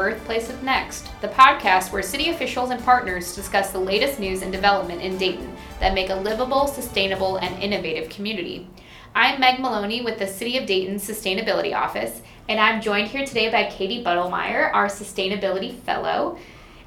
Birthplace 0.00 0.48
of 0.48 0.62
Next, 0.62 1.10
the 1.20 1.28
podcast 1.28 1.92
where 1.92 2.02
city 2.02 2.30
officials 2.30 2.70
and 2.70 2.82
partners 2.82 3.34
discuss 3.34 3.70
the 3.70 3.78
latest 3.78 4.18
news 4.18 4.40
and 4.40 4.50
development 4.50 5.02
in 5.02 5.18
Dayton 5.18 5.54
that 5.78 5.92
make 5.92 6.08
a 6.08 6.14
livable, 6.14 6.66
sustainable, 6.66 7.36
and 7.36 7.62
innovative 7.62 8.08
community. 8.08 8.66
I'm 9.14 9.38
Meg 9.38 9.60
Maloney 9.60 10.00
with 10.00 10.18
the 10.18 10.26
City 10.26 10.56
of 10.56 10.64
Dayton 10.64 10.94
Sustainability 10.94 11.74
Office, 11.74 12.22
and 12.48 12.58
I'm 12.58 12.80
joined 12.80 13.08
here 13.08 13.26
today 13.26 13.50
by 13.50 13.64
Katy 13.64 14.02
Buddlemeyer, 14.02 14.72
our 14.72 14.86
Sustainability 14.86 15.78
Fellow. 15.80 16.38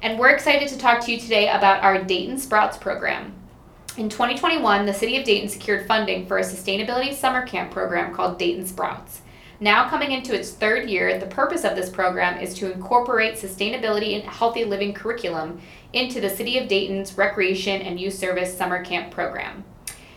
And 0.02 0.18
we're 0.18 0.30
excited 0.30 0.68
to 0.70 0.78
talk 0.78 1.00
to 1.04 1.12
you 1.12 1.20
today 1.20 1.48
about 1.48 1.84
our 1.84 2.02
Dayton 2.02 2.36
Sprouts 2.36 2.78
program. 2.78 3.32
In 3.96 4.08
2021, 4.08 4.86
the 4.86 4.92
City 4.92 5.18
of 5.18 5.24
Dayton 5.24 5.48
secured 5.48 5.86
funding 5.86 6.26
for 6.26 6.38
a 6.38 6.42
sustainability 6.42 7.14
summer 7.14 7.46
camp 7.46 7.70
program 7.70 8.12
called 8.12 8.40
Dayton 8.40 8.66
Sprouts. 8.66 9.20
Now 9.64 9.88
coming 9.88 10.12
into 10.12 10.38
its 10.38 10.50
third 10.50 10.90
year, 10.90 11.18
the 11.18 11.24
purpose 11.24 11.64
of 11.64 11.74
this 11.74 11.88
program 11.88 12.38
is 12.38 12.52
to 12.56 12.70
incorporate 12.70 13.36
sustainability 13.36 14.14
and 14.14 14.22
healthy 14.22 14.62
living 14.62 14.92
curriculum 14.92 15.58
into 15.94 16.20
the 16.20 16.28
City 16.28 16.58
of 16.58 16.68
Dayton's 16.68 17.16
Recreation 17.16 17.80
and 17.80 17.98
Youth 17.98 18.12
Service 18.12 18.54
Summer 18.54 18.84
Camp 18.84 19.10
program. 19.10 19.64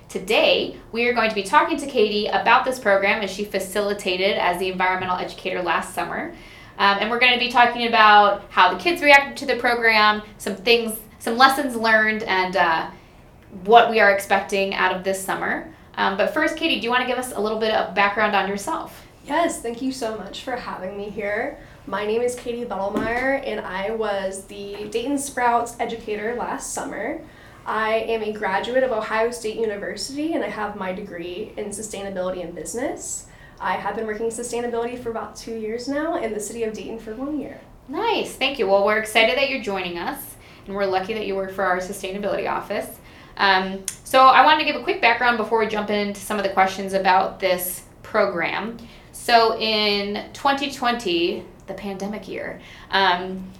Today, 0.09 0.75
we 0.91 1.07
are 1.07 1.13
going 1.13 1.29
to 1.29 1.35
be 1.35 1.43
talking 1.43 1.77
to 1.77 1.87
Katy 1.87 2.27
about 2.27 2.65
this 2.65 2.77
program 2.77 3.23
as 3.23 3.31
she 3.31 3.45
facilitated 3.45 4.37
as 4.37 4.59
the 4.59 4.69
environmental 4.69 5.15
educator 5.15 5.61
last 5.61 5.95
summer. 5.95 6.35
Um, 6.77 6.97
and 6.99 7.09
we're 7.09 7.17
going 7.17 7.31
to 7.31 7.39
be 7.39 7.49
talking 7.49 7.87
about 7.87 8.43
how 8.49 8.73
the 8.73 8.77
kids 8.77 9.01
reacted 9.01 9.37
to 9.37 9.45
the 9.45 9.57
program, 9.57 10.23
some 10.39 10.57
things, 10.57 10.99
some 11.19 11.37
lessons 11.37 11.73
learned, 11.77 12.23
and 12.23 12.57
uh, 12.57 12.91
what 13.63 13.89
we 13.89 14.01
are 14.01 14.11
expecting 14.11 14.73
out 14.73 14.93
of 14.93 15.05
this 15.05 15.23
summer. 15.23 15.73
Um, 15.95 16.17
but 16.17 16.33
first, 16.33 16.57
Katy, 16.57 16.81
do 16.81 16.83
you 16.83 16.89
want 16.89 17.03
to 17.03 17.07
give 17.07 17.17
us 17.17 17.31
a 17.31 17.39
little 17.39 17.59
bit 17.59 17.73
of 17.73 17.95
background 17.95 18.35
on 18.35 18.49
yourself? 18.49 19.06
Yes, 19.27 19.61
thank 19.61 19.81
you 19.81 19.91
so 19.91 20.17
much 20.17 20.43
for 20.43 20.55
having 20.55 20.95
me 20.95 21.09
here. 21.09 21.59
My 21.85 22.05
name 22.05 22.21
is 22.21 22.33
Katy 22.35 22.63
Buddlemeyer, 22.63 23.45
and 23.45 23.59
I 23.59 23.91
was 23.91 24.45
the 24.45 24.87
Dayton 24.89 25.17
Sprouts 25.17 25.75
educator 25.81 26.33
last 26.35 26.71
summer. 26.71 27.19
I 27.65 27.95
am 27.95 28.23
a 28.23 28.31
graduate 28.31 28.83
of 28.83 28.93
Ohio 28.93 29.31
State 29.31 29.57
University, 29.57 30.33
and 30.33 30.45
I 30.45 30.47
have 30.47 30.77
my 30.77 30.93
degree 30.93 31.51
in 31.57 31.71
sustainability 31.71 32.41
and 32.41 32.55
business. 32.55 33.27
I 33.59 33.73
have 33.73 33.97
been 33.97 34.07
working 34.07 34.27
sustainability 34.27 34.97
for 34.97 35.09
about 35.09 35.35
two 35.35 35.55
years 35.55 35.89
now, 35.89 36.15
in 36.15 36.33
the 36.33 36.39
city 36.39 36.63
of 36.63 36.71
Dayton 36.71 36.97
for 36.97 37.13
one 37.13 37.37
year. 37.37 37.59
Nice, 37.89 38.33
thank 38.33 38.57
you. 38.57 38.67
Well, 38.67 38.85
we're 38.85 38.99
excited 38.99 39.37
that 39.37 39.49
you're 39.49 39.61
joining 39.61 39.97
us, 39.97 40.37
and 40.65 40.73
we're 40.73 40.85
lucky 40.85 41.13
that 41.15 41.27
you 41.27 41.35
work 41.35 41.51
for 41.51 41.65
our 41.65 41.79
sustainability 41.79 42.49
office. 42.49 42.87
Um, 43.35 43.83
so, 44.05 44.21
I 44.21 44.45
wanted 44.45 44.59
to 44.59 44.71
give 44.71 44.79
a 44.79 44.83
quick 44.85 45.01
background 45.01 45.37
before 45.37 45.59
we 45.59 45.67
jump 45.67 45.89
into 45.89 46.21
some 46.21 46.37
of 46.37 46.43
the 46.43 46.49
questions 46.51 46.93
about 46.93 47.41
this 47.41 47.83
program. 48.03 48.77
So 49.27 49.59
in 49.59 50.23
2020, 50.31 51.43
the 51.65 51.73
pandemic 51.73 52.29
year, 52.29 52.61
um, 52.91 53.51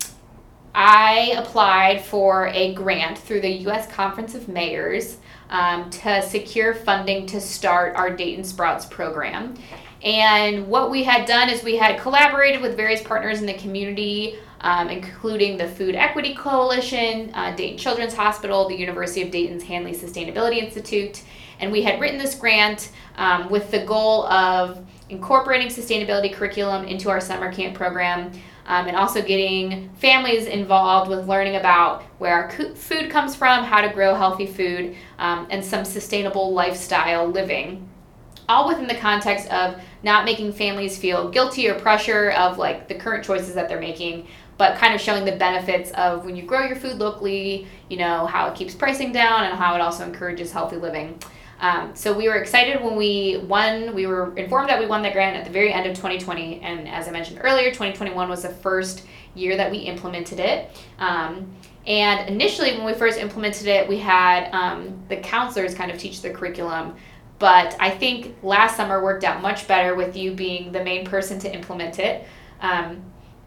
I 0.74 1.34
applied 1.36 2.06
for 2.06 2.48
a 2.54 2.74
grant 2.74 3.18
through 3.18 3.42
the 3.42 3.52
U.S. 3.64 3.86
Conference 3.92 4.34
of 4.34 4.48
Mayors 4.48 5.18
um, 5.50 5.90
to 5.90 6.22
secure 6.22 6.74
funding 6.74 7.26
to 7.26 7.42
start 7.42 7.98
our 7.98 8.10
Dayton 8.10 8.46
Sprouts 8.46 8.86
program. 8.86 9.56
And 10.04 10.70
what 10.70 10.90
we 10.90 11.04
had 11.04 11.28
done 11.28 11.50
is 11.50 11.62
we 11.66 11.76
had 11.76 12.00
collaborated 12.00 12.62
with 12.62 12.78
various 12.78 13.04
partners 13.04 13.42
in 13.42 13.46
the 13.46 13.56
community, 13.56 14.38
um, 14.62 14.90
including 14.90 15.58
the 15.58 15.68
Food 15.68 15.96
Equity 15.96 16.34
Coalition, 16.36 17.32
uh, 17.34 17.56
Dayton 17.56 17.78
Children's 17.78 18.14
Hospital, 18.14 18.68
the 18.68 18.76
University 18.76 19.22
of 19.22 19.32
Dayton's 19.32 19.64
Hanley 19.64 19.94
Sustainability 19.94 20.58
Institute, 20.58 21.24
and 21.60 21.72
we 21.72 21.84
had 21.84 22.00
written 22.00 22.18
this 22.18 22.36
grant 22.36 22.92
um, 23.16 23.50
with 23.50 23.72
the 23.72 23.80
goal 23.86 24.26
of 24.28 24.86
incorporating 25.10 25.68
sustainability 25.68 26.34
curriculum 26.34 26.86
into 26.86 27.10
our 27.10 27.22
summer 27.22 27.52
camp 27.52 27.76
program. 27.76 28.32
Um, 28.70 28.88
and 28.88 28.98
also 28.98 29.22
getting 29.22 29.90
families 29.92 30.46
involved 30.46 31.10
with 31.10 31.26
learning 31.26 31.56
about 31.56 32.04
where 32.18 32.34
our 32.34 32.52
food 32.52 33.10
comes 33.10 33.34
from, 33.34 33.64
how 33.64 33.80
to 33.80 33.88
grow 33.88 34.14
healthy 34.14 34.46
food, 34.46 34.94
um, 35.20 35.48
and 35.50 35.64
some 35.64 35.86
sustainable 35.86 36.52
lifestyle 36.52 37.28
living. 37.28 37.88
All 38.50 38.68
within 38.68 38.88
the 38.88 38.96
context 38.96 39.50
of 39.54 39.82
not 40.04 40.26
making 40.26 40.52
families 40.52 40.98
feel 40.98 41.30
guilty 41.30 41.70
or 41.70 41.76
pressure 41.76 42.32
of 42.32 42.58
like 42.58 42.90
the 42.90 42.96
current 42.96 43.24
choices 43.24 43.56
that 43.56 43.70
they're 43.70 43.80
making, 43.80 44.28
but 44.58 44.78
kind 44.78 44.94
of 44.94 45.02
showing 45.02 45.26
the 45.26 45.36
benefits 45.36 45.92
of 45.92 46.26
when 46.26 46.36
you 46.36 46.44
grow 46.44 46.66
your 46.66 46.76
food 46.76 46.98
locally, 46.98 47.68
you 47.90 47.98
know, 47.98 48.26
how 48.26 48.48
it 48.48 48.56
keeps 48.56 48.74
pricing 48.74 49.12
down 49.12 49.46
and 49.46 49.56
how 49.56 49.76
it 49.76 49.82
also 49.82 50.04
encourages 50.04 50.52
healthy 50.52 50.78
living. 50.78 51.20
Um, 51.60 51.96
so 51.96 52.16
we 52.16 52.28
were 52.28 52.36
excited 52.36 52.84
when 52.84 52.96
we 52.96 53.38
won. 53.48 53.96
We 53.96 54.06
were 54.06 54.36
informed 54.38 54.70
that 54.70 54.80
we 54.80 54.86
won 54.86 55.02
the 55.02 55.12
grant 55.12 55.36
at 55.36 55.46
the 55.46 55.52
very 55.52 55.74
end 55.74 55.88
of 55.88 55.96
2020, 55.96 56.62
and 56.62 56.88
as 56.88 57.08
I 57.08 57.12
mentioned 57.12 57.42
earlier, 57.44 57.70
2021 57.70 58.30
was 58.30 58.44
the 58.44 58.50
first 58.50 59.06
year 59.34 59.58
that 59.58 59.72
we 59.72 59.78
implemented 59.80 60.40
it. 60.40 60.70
Um, 61.00 61.52
and 61.88 62.30
initially, 62.30 62.74
when 62.74 62.86
we 62.86 62.94
first 62.94 63.18
implemented 63.18 63.68
it, 63.68 63.88
we 63.88 63.98
had 63.98 64.52
um, 64.52 65.00
the 65.08 65.18
counselors 65.18 65.74
kind 65.74 65.90
of 65.90 65.98
teach 65.98 66.22
the 66.22 66.30
curriculum. 66.30 66.96
But 67.40 67.76
I 67.80 67.92
think 67.92 68.36
last 68.44 68.76
summer 68.76 69.02
worked 69.02 69.24
out 69.24 69.42
much 69.42 69.68
better 69.68 69.96
with 69.96 70.16
you 70.18 70.34
being 70.34 70.72
the 70.72 70.84
main 70.84 71.06
person 71.06 71.40
to 71.40 71.54
implement 71.54 72.00
it. 72.00 72.28
Um, 72.62 73.02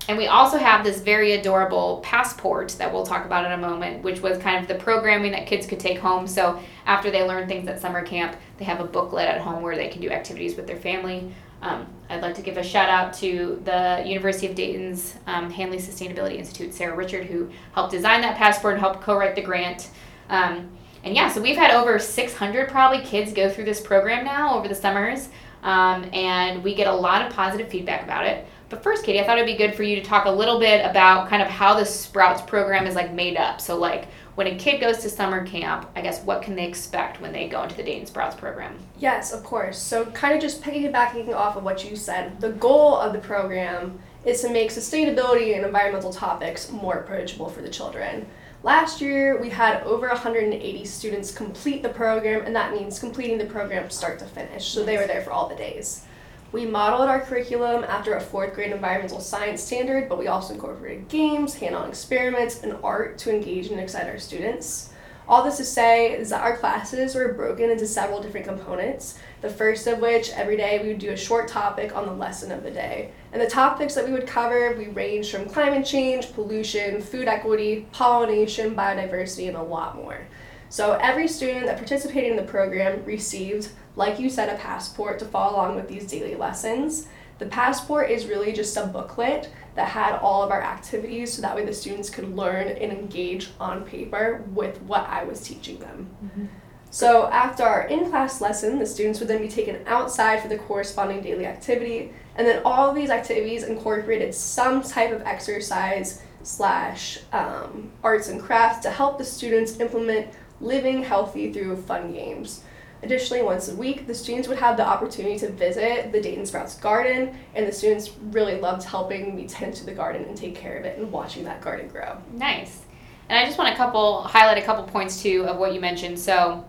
and 0.08 0.18
we 0.18 0.26
also 0.26 0.58
have 0.58 0.84
this 0.84 1.00
very 1.00 1.32
adorable 1.32 2.00
passport 2.02 2.70
that 2.78 2.92
we'll 2.92 3.06
talk 3.06 3.26
about 3.26 3.44
in 3.44 3.52
a 3.52 3.56
moment, 3.56 4.02
which 4.02 4.20
was 4.20 4.38
kind 4.38 4.60
of 4.60 4.66
the 4.66 4.82
programming 4.82 5.32
that 5.32 5.46
kids 5.46 5.66
could 5.66 5.78
take 5.78 5.98
home. 5.98 6.26
So 6.26 6.60
after 6.86 7.10
they 7.10 7.22
learn 7.22 7.46
things 7.46 7.68
at 7.68 7.80
summer 7.80 8.02
camp, 8.02 8.36
they 8.58 8.64
have 8.64 8.80
a 8.80 8.84
booklet 8.84 9.28
at 9.28 9.40
home 9.40 9.62
where 9.62 9.76
they 9.76 9.88
can 9.88 10.00
do 10.00 10.10
activities 10.10 10.56
with 10.56 10.66
their 10.66 10.78
family. 10.78 11.32
Um, 11.62 11.86
I'd 12.08 12.22
like 12.22 12.34
to 12.36 12.42
give 12.42 12.56
a 12.56 12.62
shout 12.62 12.88
out 12.88 13.12
to 13.14 13.60
the 13.64 14.02
University 14.06 14.46
of 14.46 14.54
Dayton's 14.54 15.16
um, 15.26 15.50
Hanley 15.50 15.78
Sustainability 15.78 16.36
Institute, 16.36 16.72
Sarah 16.72 16.96
Richard, 16.96 17.26
who 17.26 17.50
helped 17.74 17.92
design 17.92 18.22
that 18.22 18.36
passport 18.36 18.74
and 18.74 18.80
helped 18.80 19.02
co 19.02 19.16
write 19.16 19.36
the 19.36 19.42
grant. 19.42 19.90
Um, 20.30 20.70
and 21.04 21.14
yeah, 21.14 21.28
so 21.28 21.40
we've 21.40 21.56
had 21.56 21.70
over 21.70 21.98
600 21.98 22.68
probably 22.68 23.02
kids 23.02 23.32
go 23.32 23.48
through 23.48 23.64
this 23.64 23.80
program 23.80 24.24
now 24.24 24.56
over 24.56 24.68
the 24.68 24.74
summers, 24.74 25.28
um, 25.62 26.08
and 26.12 26.64
we 26.64 26.74
get 26.74 26.86
a 26.86 26.92
lot 26.92 27.26
of 27.26 27.32
positive 27.32 27.68
feedback 27.68 28.02
about 28.02 28.26
it. 28.26 28.46
But 28.70 28.84
first, 28.84 29.04
Katy, 29.04 29.20
I 29.20 29.26
thought 29.26 29.36
it'd 29.36 29.46
be 29.46 29.58
good 29.58 29.74
for 29.74 29.82
you 29.82 29.96
to 29.96 30.02
talk 30.02 30.26
a 30.26 30.30
little 30.30 30.60
bit 30.60 30.88
about 30.88 31.28
kind 31.28 31.42
of 31.42 31.48
how 31.48 31.74
the 31.74 31.84
Sprouts 31.84 32.40
program 32.40 32.86
is 32.86 32.94
like 32.94 33.12
made 33.12 33.36
up. 33.36 33.60
So 33.60 33.76
like 33.76 34.06
when 34.36 34.46
a 34.46 34.56
kid 34.56 34.80
goes 34.80 34.98
to 34.98 35.10
summer 35.10 35.44
camp, 35.44 35.90
I 35.96 36.00
guess 36.00 36.22
what 36.22 36.40
can 36.40 36.54
they 36.54 36.66
expect 36.66 37.20
when 37.20 37.32
they 37.32 37.48
go 37.48 37.64
into 37.64 37.76
the 37.76 37.82
Dayton 37.82 38.06
Sprouts 38.06 38.36
program? 38.36 38.78
Yes, 38.96 39.32
of 39.32 39.42
course. 39.42 39.76
So 39.76 40.06
kind 40.06 40.34
of 40.34 40.40
just 40.40 40.62
piggybacking 40.62 41.34
off 41.34 41.56
of 41.56 41.64
what 41.64 41.84
you 41.84 41.96
said, 41.96 42.40
the 42.40 42.50
goal 42.50 42.96
of 42.96 43.12
the 43.12 43.18
program 43.18 43.98
is 44.24 44.40
to 44.42 44.50
make 44.50 44.70
sustainability 44.70 45.56
and 45.56 45.66
environmental 45.66 46.12
topics 46.12 46.70
more 46.70 46.94
approachable 46.94 47.48
for 47.48 47.62
the 47.62 47.68
children. 47.68 48.24
Last 48.62 49.00
year, 49.00 49.40
we 49.40 49.48
had 49.48 49.82
over 49.84 50.06
180 50.08 50.84
students 50.84 51.32
complete 51.32 51.82
the 51.82 51.88
program, 51.88 52.44
and 52.44 52.54
that 52.54 52.72
means 52.72 52.98
completing 52.98 53.38
the 53.38 53.46
program 53.46 53.90
start 53.90 54.18
to 54.20 54.26
finish. 54.26 54.68
So 54.68 54.84
they 54.84 54.98
were 54.98 55.06
there 55.06 55.22
for 55.22 55.32
all 55.32 55.48
the 55.48 55.56
days. 55.56 56.04
We 56.52 56.66
modeled 56.66 57.08
our 57.08 57.20
curriculum 57.20 57.84
after 57.84 58.14
a 58.14 58.20
fourth 58.20 58.54
grade 58.54 58.72
environmental 58.72 59.20
science 59.20 59.62
standard, 59.62 60.08
but 60.08 60.18
we 60.18 60.26
also 60.26 60.54
incorporated 60.54 61.06
games, 61.08 61.54
hand 61.54 61.76
on 61.76 61.88
experiments, 61.88 62.64
and 62.64 62.76
art 62.82 63.18
to 63.18 63.32
engage 63.32 63.68
and 63.68 63.78
excite 63.78 64.08
our 64.08 64.18
students. 64.18 64.90
All 65.28 65.44
this 65.44 65.58
to 65.58 65.64
say 65.64 66.10
is 66.10 66.30
that 66.30 66.42
our 66.42 66.56
classes 66.56 67.14
were 67.14 67.34
broken 67.34 67.70
into 67.70 67.86
several 67.86 68.20
different 68.20 68.48
components, 68.48 69.16
the 69.42 69.48
first 69.48 69.86
of 69.86 70.00
which 70.00 70.30
every 70.30 70.56
day 70.56 70.80
we 70.82 70.88
would 70.88 70.98
do 70.98 71.12
a 71.12 71.16
short 71.16 71.46
topic 71.46 71.94
on 71.94 72.04
the 72.04 72.12
lesson 72.12 72.50
of 72.50 72.64
the 72.64 72.70
day. 72.72 73.12
And 73.32 73.40
the 73.40 73.46
topics 73.46 73.94
that 73.94 74.04
we 74.04 74.12
would 74.12 74.26
cover, 74.26 74.74
we 74.76 74.88
ranged 74.88 75.30
from 75.30 75.48
climate 75.48 75.86
change, 75.86 76.32
pollution, 76.32 77.00
food 77.00 77.28
equity, 77.28 77.86
pollination, 77.92 78.74
biodiversity, 78.74 79.46
and 79.46 79.56
a 79.56 79.62
lot 79.62 79.94
more. 79.94 80.26
So 80.68 80.98
every 81.00 81.28
student 81.28 81.66
that 81.66 81.78
participated 81.78 82.30
in 82.30 82.36
the 82.36 82.42
program 82.42 83.04
received 83.04 83.70
like 84.00 84.18
you 84.18 84.30
said, 84.30 84.48
a 84.48 84.58
passport 84.58 85.18
to 85.18 85.26
follow 85.26 85.56
along 85.56 85.76
with 85.76 85.86
these 85.86 86.06
daily 86.06 86.34
lessons. 86.34 87.06
The 87.38 87.44
passport 87.44 88.10
is 88.10 88.26
really 88.26 88.50
just 88.50 88.74
a 88.78 88.86
booklet 88.86 89.50
that 89.74 89.88
had 89.88 90.14
all 90.16 90.42
of 90.42 90.50
our 90.50 90.62
activities 90.62 91.34
so 91.34 91.42
that 91.42 91.54
way 91.54 91.66
the 91.66 91.74
students 91.74 92.08
could 92.08 92.34
learn 92.34 92.68
and 92.68 92.90
engage 92.90 93.50
on 93.60 93.84
paper 93.84 94.42
with 94.54 94.80
what 94.82 95.06
I 95.06 95.24
was 95.24 95.42
teaching 95.42 95.78
them. 95.78 96.08
Mm-hmm. 96.24 96.46
So 96.88 97.28
after 97.28 97.62
our 97.62 97.86
in-class 97.88 98.40
lesson, 98.40 98.78
the 98.78 98.86
students 98.86 99.20
would 99.20 99.28
then 99.28 99.42
be 99.42 99.48
taken 99.48 99.86
outside 99.86 100.40
for 100.40 100.48
the 100.48 100.58
corresponding 100.58 101.20
daily 101.22 101.44
activity, 101.44 102.12
and 102.36 102.46
then 102.46 102.62
all 102.64 102.88
of 102.88 102.94
these 102.94 103.10
activities 103.10 103.64
incorporated 103.64 104.34
some 104.34 104.82
type 104.82 105.12
of 105.12 105.20
exercise 105.22 106.22
slash 106.42 107.18
um, 107.32 107.92
arts 108.02 108.28
and 108.28 108.42
crafts 108.42 108.80
to 108.80 108.90
help 108.90 109.18
the 109.18 109.24
students 109.24 109.78
implement 109.78 110.32
living 110.60 111.02
healthy 111.02 111.52
through 111.52 111.76
fun 111.82 112.12
games. 112.12 112.64
Additionally, 113.02 113.42
once 113.42 113.68
a 113.68 113.74
week, 113.74 114.06
the 114.06 114.14
students 114.14 114.46
would 114.46 114.58
have 114.58 114.76
the 114.76 114.86
opportunity 114.86 115.38
to 115.38 115.50
visit 115.50 116.12
the 116.12 116.20
Dayton 116.20 116.44
Sprouts 116.44 116.74
garden, 116.74 117.34
and 117.54 117.66
the 117.66 117.72
students 117.72 118.10
really 118.30 118.60
loved 118.60 118.84
helping 118.84 119.34
me 119.34 119.46
tend 119.46 119.74
to 119.74 119.86
the 119.86 119.92
garden 119.92 120.24
and 120.24 120.36
take 120.36 120.54
care 120.54 120.76
of 120.76 120.84
it 120.84 120.98
and 120.98 121.10
watching 121.10 121.44
that 121.44 121.60
garden 121.62 121.88
grow. 121.88 122.18
Nice. 122.32 122.82
And 123.28 123.38
I 123.38 123.46
just 123.46 123.58
want 123.58 123.70
to 123.70 123.76
couple 123.76 124.22
highlight 124.22 124.58
a 124.58 124.62
couple 124.62 124.84
points 124.84 125.22
too 125.22 125.44
of 125.46 125.56
what 125.56 125.72
you 125.72 125.80
mentioned. 125.80 126.18
So, 126.18 126.64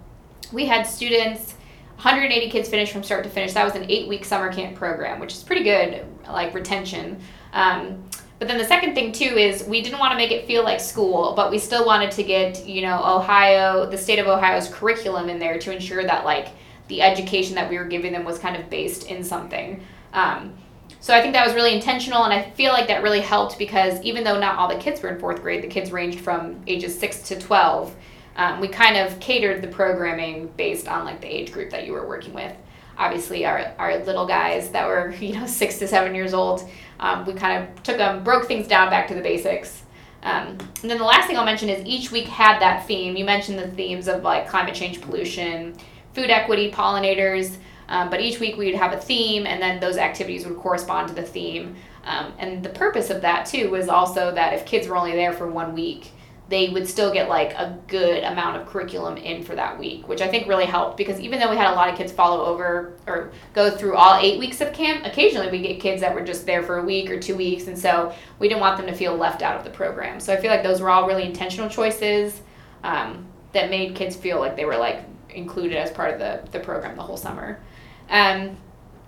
we 0.53 0.65
had 0.65 0.83
students 0.83 1.55
180 2.01 2.49
kids 2.49 2.67
finish 2.67 2.91
from 2.91 3.03
start 3.03 3.23
to 3.25 3.29
finish. 3.29 3.53
That 3.53 3.63
was 3.63 3.75
an 3.75 3.85
eight 3.87 4.07
week 4.07 4.25
summer 4.25 4.51
camp 4.51 4.75
program, 4.75 5.19
which 5.19 5.33
is 5.33 5.43
pretty 5.43 5.63
good, 5.63 6.03
like 6.27 6.51
retention. 6.55 7.21
Um, 7.53 8.03
but 8.41 8.47
then 8.47 8.57
the 8.57 8.65
second 8.65 8.95
thing 8.95 9.11
too 9.11 9.37
is 9.37 9.63
we 9.65 9.83
didn't 9.83 9.99
want 9.99 10.13
to 10.13 10.17
make 10.17 10.31
it 10.31 10.47
feel 10.47 10.63
like 10.63 10.79
school, 10.79 11.33
but 11.35 11.51
we 11.51 11.59
still 11.59 11.85
wanted 11.85 12.09
to 12.09 12.23
get, 12.23 12.65
you 12.65 12.81
know, 12.81 12.99
Ohio, 13.05 13.87
the 13.87 13.97
state 13.99 14.17
of 14.17 14.25
Ohio's 14.25 14.67
curriculum 14.67 15.29
in 15.29 15.37
there 15.37 15.59
to 15.59 15.71
ensure 15.71 16.03
that 16.03 16.25
like 16.25 16.47
the 16.87 17.03
education 17.03 17.53
that 17.53 17.69
we 17.69 17.77
were 17.77 17.85
giving 17.85 18.11
them 18.11 18.25
was 18.25 18.39
kind 18.39 18.55
of 18.55 18.67
based 18.67 19.11
in 19.11 19.23
something. 19.23 19.85
Um, 20.13 20.55
so 21.01 21.13
I 21.13 21.21
think 21.21 21.33
that 21.33 21.45
was 21.45 21.53
really 21.53 21.75
intentional, 21.75 22.23
and 22.23 22.33
I 22.33 22.49
feel 22.49 22.73
like 22.73 22.87
that 22.87 23.03
really 23.03 23.19
helped 23.19 23.59
because 23.59 24.01
even 24.01 24.23
though 24.23 24.39
not 24.39 24.57
all 24.57 24.67
the 24.67 24.79
kids 24.79 25.03
were 25.03 25.09
in 25.09 25.19
fourth 25.19 25.43
grade, 25.43 25.61
the 25.61 25.67
kids 25.67 25.91
ranged 25.91 26.21
from 26.21 26.59
ages 26.65 26.97
six 26.97 27.21
to 27.27 27.39
twelve. 27.39 27.95
Um, 28.37 28.59
we 28.59 28.69
kind 28.69 28.97
of 28.97 29.19
catered 29.19 29.61
the 29.61 29.67
programming 29.67 30.47
based 30.57 30.87
on 30.87 31.05
like 31.05 31.21
the 31.21 31.27
age 31.27 31.51
group 31.51 31.69
that 31.69 31.85
you 31.85 31.93
were 31.93 32.07
working 32.07 32.33
with. 32.33 32.55
Obviously, 33.01 33.45
our, 33.45 33.73
our 33.79 33.97
little 34.03 34.27
guys 34.27 34.69
that 34.71 34.87
were 34.87 35.11
you 35.19 35.33
know 35.33 35.45
six 35.45 35.79
to 35.79 35.87
seven 35.87 36.13
years 36.15 36.33
old, 36.33 36.69
um, 36.99 37.25
we 37.25 37.33
kind 37.33 37.63
of 37.63 37.83
took 37.83 37.97
them, 37.97 38.23
broke 38.23 38.45
things 38.45 38.67
down 38.67 38.89
back 38.89 39.07
to 39.07 39.15
the 39.15 39.21
basics. 39.21 39.83
Um, 40.23 40.57
and 40.81 40.89
then 40.89 40.99
the 40.99 41.03
last 41.03 41.25
thing 41.25 41.37
I'll 41.37 41.45
mention 41.45 41.67
is 41.69 41.83
each 41.83 42.11
week 42.11 42.27
had 42.27 42.59
that 42.59 42.85
theme. 42.85 43.15
You 43.15 43.25
mentioned 43.25 43.57
the 43.57 43.69
themes 43.69 44.07
of 44.07 44.21
like 44.21 44.47
climate 44.47 44.75
change, 44.75 45.01
pollution, 45.01 45.75
food 46.13 46.29
equity, 46.29 46.71
pollinators. 46.71 47.57
Um, 47.89 48.09
but 48.09 48.21
each 48.21 48.39
week 48.39 48.55
we 48.55 48.67
would 48.67 48.79
have 48.79 48.93
a 48.93 48.97
theme, 48.97 49.45
and 49.45 49.61
then 49.61 49.79
those 49.79 49.97
activities 49.97 50.45
would 50.45 50.57
correspond 50.57 51.09
to 51.09 51.13
the 51.13 51.23
theme. 51.23 51.75
Um, 52.05 52.33
and 52.39 52.63
the 52.63 52.69
purpose 52.69 53.09
of 53.09 53.21
that 53.21 53.45
too 53.45 53.69
was 53.69 53.89
also 53.89 54.33
that 54.33 54.53
if 54.53 54.65
kids 54.65 54.87
were 54.87 54.95
only 54.95 55.11
there 55.11 55.33
for 55.33 55.49
one 55.49 55.73
week, 55.73 56.11
they 56.51 56.67
would 56.67 56.85
still 56.85 57.13
get 57.13 57.29
like 57.29 57.53
a 57.53 57.79
good 57.87 58.25
amount 58.25 58.57
of 58.57 58.67
curriculum 58.67 59.15
in 59.15 59.41
for 59.41 59.55
that 59.55 59.79
week, 59.79 60.05
which 60.09 60.19
I 60.19 60.27
think 60.27 60.47
really 60.47 60.65
helped 60.65 60.97
because 60.97 61.17
even 61.21 61.39
though 61.39 61.49
we 61.49 61.55
had 61.55 61.71
a 61.71 61.75
lot 61.75 61.89
of 61.89 61.97
kids 61.97 62.11
follow 62.11 62.43
over 62.43 62.93
or 63.07 63.31
go 63.53 63.71
through 63.71 63.95
all 63.95 64.19
eight 64.19 64.37
weeks 64.37 64.59
of 64.59 64.73
camp, 64.73 65.05
occasionally 65.05 65.49
we 65.49 65.61
get 65.61 65.79
kids 65.79 66.01
that 66.01 66.13
were 66.13 66.21
just 66.21 66.45
there 66.45 66.61
for 66.61 66.79
a 66.79 66.83
week 66.83 67.09
or 67.09 67.17
two 67.17 67.37
weeks, 67.37 67.67
and 67.67 67.79
so 67.79 68.13
we 68.37 68.49
didn't 68.49 68.59
want 68.59 68.77
them 68.77 68.85
to 68.85 68.93
feel 68.93 69.15
left 69.15 69.41
out 69.41 69.57
of 69.57 69.63
the 69.63 69.69
program. 69.69 70.19
So 70.19 70.33
I 70.33 70.37
feel 70.37 70.51
like 70.51 70.61
those 70.61 70.81
were 70.81 70.89
all 70.89 71.07
really 71.07 71.23
intentional 71.23 71.69
choices 71.69 72.41
um, 72.83 73.25
that 73.53 73.69
made 73.69 73.95
kids 73.95 74.17
feel 74.17 74.39
like 74.41 74.57
they 74.57 74.65
were 74.65 74.77
like 74.77 75.05
included 75.29 75.77
as 75.77 75.89
part 75.89 76.11
of 76.11 76.19
the, 76.19 76.51
the 76.51 76.59
program 76.59 76.97
the 76.97 77.01
whole 77.01 77.15
summer. 77.15 77.61
Um, 78.09 78.57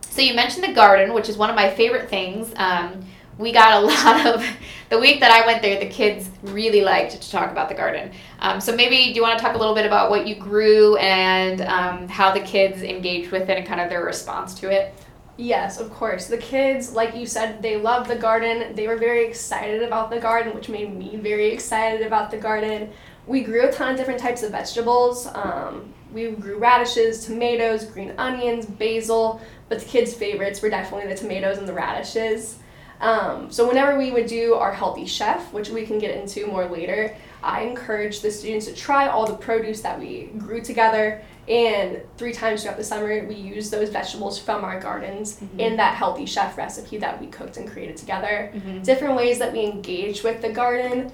so 0.10 0.22
you 0.22 0.34
mentioned 0.34 0.64
the 0.64 0.74
garden, 0.74 1.14
which 1.14 1.28
is 1.28 1.36
one 1.36 1.50
of 1.50 1.58
my 1.58 1.70
favorite 1.70 2.10
things. 2.10 2.54
Um, 2.56 3.06
we 3.38 3.52
got 3.52 3.82
a 3.82 3.86
lot 3.86 4.26
of 4.26 4.46
the 4.90 5.00
week 5.00 5.20
that 5.20 5.32
I 5.32 5.46
went 5.46 5.62
there. 5.62 5.80
The 5.80 5.90
kids 5.90 6.30
really 6.44 6.82
liked 6.82 7.22
to 7.22 7.32
talk 7.32 7.52
about 7.52 7.70
the 7.70 7.76
garden. 7.76 8.12
Um, 8.40 8.62
so 8.62 8.76
maybe 8.76 9.10
do 9.10 9.14
you 9.14 9.22
want 9.22 9.38
to 9.38 9.44
talk 9.44 9.56
a 9.56 9.58
little 9.58 9.76
bit 9.76 9.86
about 9.86 10.10
what 10.10 10.28
you 10.28 10.36
grew 10.36 10.98
and 10.98 11.62
um, 11.62 12.08
how 12.08 12.32
the 12.32 12.42
kids 12.42 12.82
engaged 12.82 13.32
with 13.32 13.50
it 13.50 13.58
and 13.58 13.66
kind 13.66 13.82
of 13.82 13.90
their 13.90 14.04
response 14.04 14.54
to 14.56 14.72
it? 14.72 14.94
Yes, 15.36 15.80
of 15.80 15.92
course. 15.92 16.28
The 16.28 16.38
kids, 16.38 16.94
like 16.94 17.16
you 17.16 17.26
said, 17.26 17.62
they 17.62 17.76
loved 17.76 18.08
the 18.08 18.16
garden. 18.16 18.76
They 18.76 18.88
were 18.88 18.98
very 18.98 19.26
excited 19.26 19.82
about 19.82 20.12
the 20.12 20.20
garden, 20.20 20.54
which 20.54 20.70
made 20.70 20.96
me 20.96 21.16
very 21.16 21.52
excited 21.52 22.06
about 22.06 22.30
the 22.30 22.38
garden. 22.38 22.92
We 23.26 23.42
grew 23.42 23.68
a 23.68 23.72
ton 23.72 23.92
of 23.92 23.98
different 23.98 24.20
types 24.20 24.44
of 24.44 24.52
vegetables. 24.52 25.28
Um, 25.34 25.92
we 26.14 26.30
grew 26.30 26.60
radishes, 26.60 27.26
tomatoes, 27.26 27.86
green 27.86 28.14
onions, 28.20 28.68
basil, 28.68 29.42
but 29.70 29.80
the 29.80 29.86
kids' 29.86 30.14
favorites 30.14 30.62
were 30.62 30.70
definitely 30.70 31.08
the 31.08 31.18
tomatoes 31.20 31.58
and 31.58 31.68
the 31.68 31.74
radishes. 31.74 32.60
Um, 33.04 33.52
so 33.52 33.68
whenever 33.68 33.98
we 33.98 34.12
would 34.12 34.28
do 34.28 34.54
our 34.54 34.72
healthy 34.72 35.06
chef, 35.06 35.52
which 35.52 35.70
we 35.70 35.86
can 35.86 36.00
get 36.00 36.18
into 36.18 36.48
more 36.48 36.66
later, 36.66 37.14
I 37.44 37.64
encourage 37.64 38.22
the 38.22 38.32
students 38.32 38.66
to 38.68 38.74
try 38.74 39.08
all 39.08 39.28
the 39.28 39.36
produce 39.36 39.82
that 39.82 40.00
we 40.00 40.30
grew 40.38 40.62
together. 40.62 41.22
And 41.50 42.02
three 42.18 42.32
times 42.32 42.62
throughout 42.62 42.78
the 42.78 42.84
summer, 42.86 43.26
we 43.26 43.36
use 43.36 43.70
those 43.70 43.90
vegetables 43.90 44.40
from 44.40 44.64
our 44.64 44.80
gardens 44.80 45.36
mm-hmm. 45.36 45.60
in 45.60 45.76
that 45.76 45.96
healthy 45.96 46.26
chef 46.26 46.58
recipe 46.58 46.98
that 47.00 47.20
we 47.20 47.28
cooked 47.28 47.58
and 47.58 47.70
created 47.70 47.98
together. 47.98 48.54
Mm-hmm. 48.56 48.84
Different 48.84 49.18
ways 49.18 49.38
that 49.40 49.52
we 49.52 49.66
engage 49.66 50.24
with 50.24 50.42
the 50.42 50.50
garden. 50.50 51.12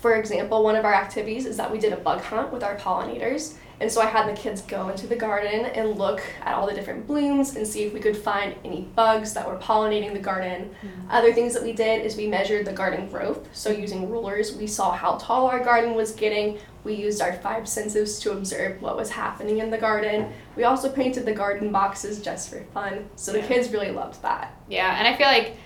For 0.00 0.14
example, 0.14 0.62
one 0.62 0.76
of 0.76 0.84
our 0.84 0.94
activities 0.94 1.46
is 1.46 1.56
that 1.56 1.72
we 1.72 1.80
did 1.80 1.92
a 1.92 1.96
bug 1.96 2.20
hunt 2.20 2.52
with 2.52 2.62
our 2.62 2.76
pollinators. 2.76 3.54
And 3.82 3.90
so 3.90 4.00
I 4.00 4.06
had 4.06 4.28
the 4.28 4.40
kids 4.40 4.62
go 4.62 4.90
into 4.90 5.08
the 5.08 5.16
garden 5.16 5.66
and 5.66 5.98
look 5.98 6.22
at 6.42 6.54
all 6.54 6.68
the 6.68 6.72
different 6.72 7.04
blooms 7.04 7.56
and 7.56 7.66
see 7.66 7.82
if 7.82 7.92
we 7.92 7.98
could 7.98 8.16
find 8.16 8.54
any 8.64 8.82
bugs 8.82 9.34
that 9.34 9.44
were 9.44 9.58
pollinating 9.58 10.12
the 10.12 10.20
garden. 10.20 10.70
Mm-hmm. 10.70 11.10
Other 11.10 11.32
things 11.32 11.52
that 11.54 11.64
we 11.64 11.72
did 11.72 12.06
is 12.06 12.16
we 12.16 12.28
measured 12.28 12.64
the 12.64 12.72
garden 12.72 13.08
growth. 13.08 13.48
So 13.52 13.70
using 13.70 14.08
rulers, 14.08 14.56
we 14.56 14.68
saw 14.68 14.92
how 14.92 15.16
tall 15.16 15.48
our 15.48 15.58
garden 15.64 15.94
was 15.94 16.12
getting. 16.12 16.58
We 16.84 16.94
used 16.94 17.20
our 17.20 17.32
five 17.32 17.68
senses 17.68 18.20
to 18.20 18.30
observe 18.30 18.80
what 18.80 18.96
was 18.96 19.10
happening 19.10 19.58
in 19.58 19.68
the 19.68 19.78
garden. 19.78 20.32
We 20.54 20.62
also 20.62 20.88
painted 20.88 21.24
the 21.24 21.34
garden 21.34 21.72
boxes 21.72 22.22
just 22.22 22.50
for 22.50 22.62
fun. 22.72 23.08
So 23.16 23.32
the 23.32 23.40
yeah. 23.40 23.48
kids 23.48 23.70
really 23.70 23.90
loved 23.90 24.22
that. 24.22 24.56
Yeah, 24.68 24.96
and 24.96 25.08
I 25.08 25.16
feel 25.16 25.26
like 25.26 25.56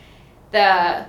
the 0.52 1.06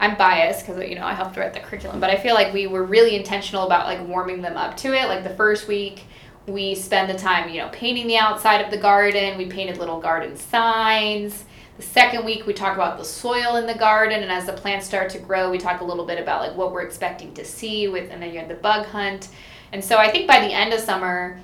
I'm 0.00 0.16
biased 0.16 0.66
because 0.66 0.86
you 0.86 0.96
know 0.96 1.06
I 1.06 1.14
helped 1.14 1.36
write 1.36 1.54
the 1.54 1.60
curriculum, 1.60 2.00
but 2.00 2.10
I 2.10 2.16
feel 2.16 2.34
like 2.34 2.52
we 2.52 2.66
were 2.66 2.82
really 2.82 3.16
intentional 3.16 3.64
about 3.64 3.86
like 3.86 4.06
warming 4.06 4.42
them 4.42 4.56
up 4.58 4.76
to 4.78 4.92
it. 4.92 5.06
Like 5.06 5.22
the 5.22 5.34
first 5.34 5.68
week, 5.68 6.04
we 6.46 6.74
spend 6.74 7.08
the 7.08 7.18
time, 7.18 7.48
you 7.48 7.58
know, 7.58 7.68
painting 7.72 8.06
the 8.06 8.16
outside 8.16 8.60
of 8.60 8.70
the 8.70 8.78
garden. 8.78 9.38
We 9.38 9.46
painted 9.46 9.78
little 9.78 10.00
garden 10.00 10.36
signs. 10.36 11.44
The 11.76 11.82
second 11.82 12.24
week, 12.24 12.46
we 12.46 12.52
talk 12.52 12.74
about 12.74 12.98
the 12.98 13.04
soil 13.04 13.56
in 13.56 13.66
the 13.66 13.74
garden, 13.74 14.22
and 14.22 14.30
as 14.30 14.44
the 14.46 14.52
plants 14.52 14.86
start 14.86 15.08
to 15.10 15.18
grow, 15.18 15.50
we 15.50 15.58
talk 15.58 15.80
a 15.80 15.84
little 15.84 16.04
bit 16.04 16.20
about 16.20 16.42
like 16.42 16.56
what 16.56 16.72
we're 16.72 16.82
expecting 16.82 17.32
to 17.34 17.44
see 17.44 17.88
with, 17.88 18.10
and 18.10 18.22
then 18.22 18.32
you 18.32 18.38
have 18.40 18.48
the 18.48 18.54
bug 18.54 18.86
hunt. 18.86 19.28
And 19.72 19.82
so 19.82 19.96
I 19.96 20.10
think 20.10 20.26
by 20.26 20.40
the 20.40 20.52
end 20.52 20.74
of 20.74 20.80
summer, 20.80 21.40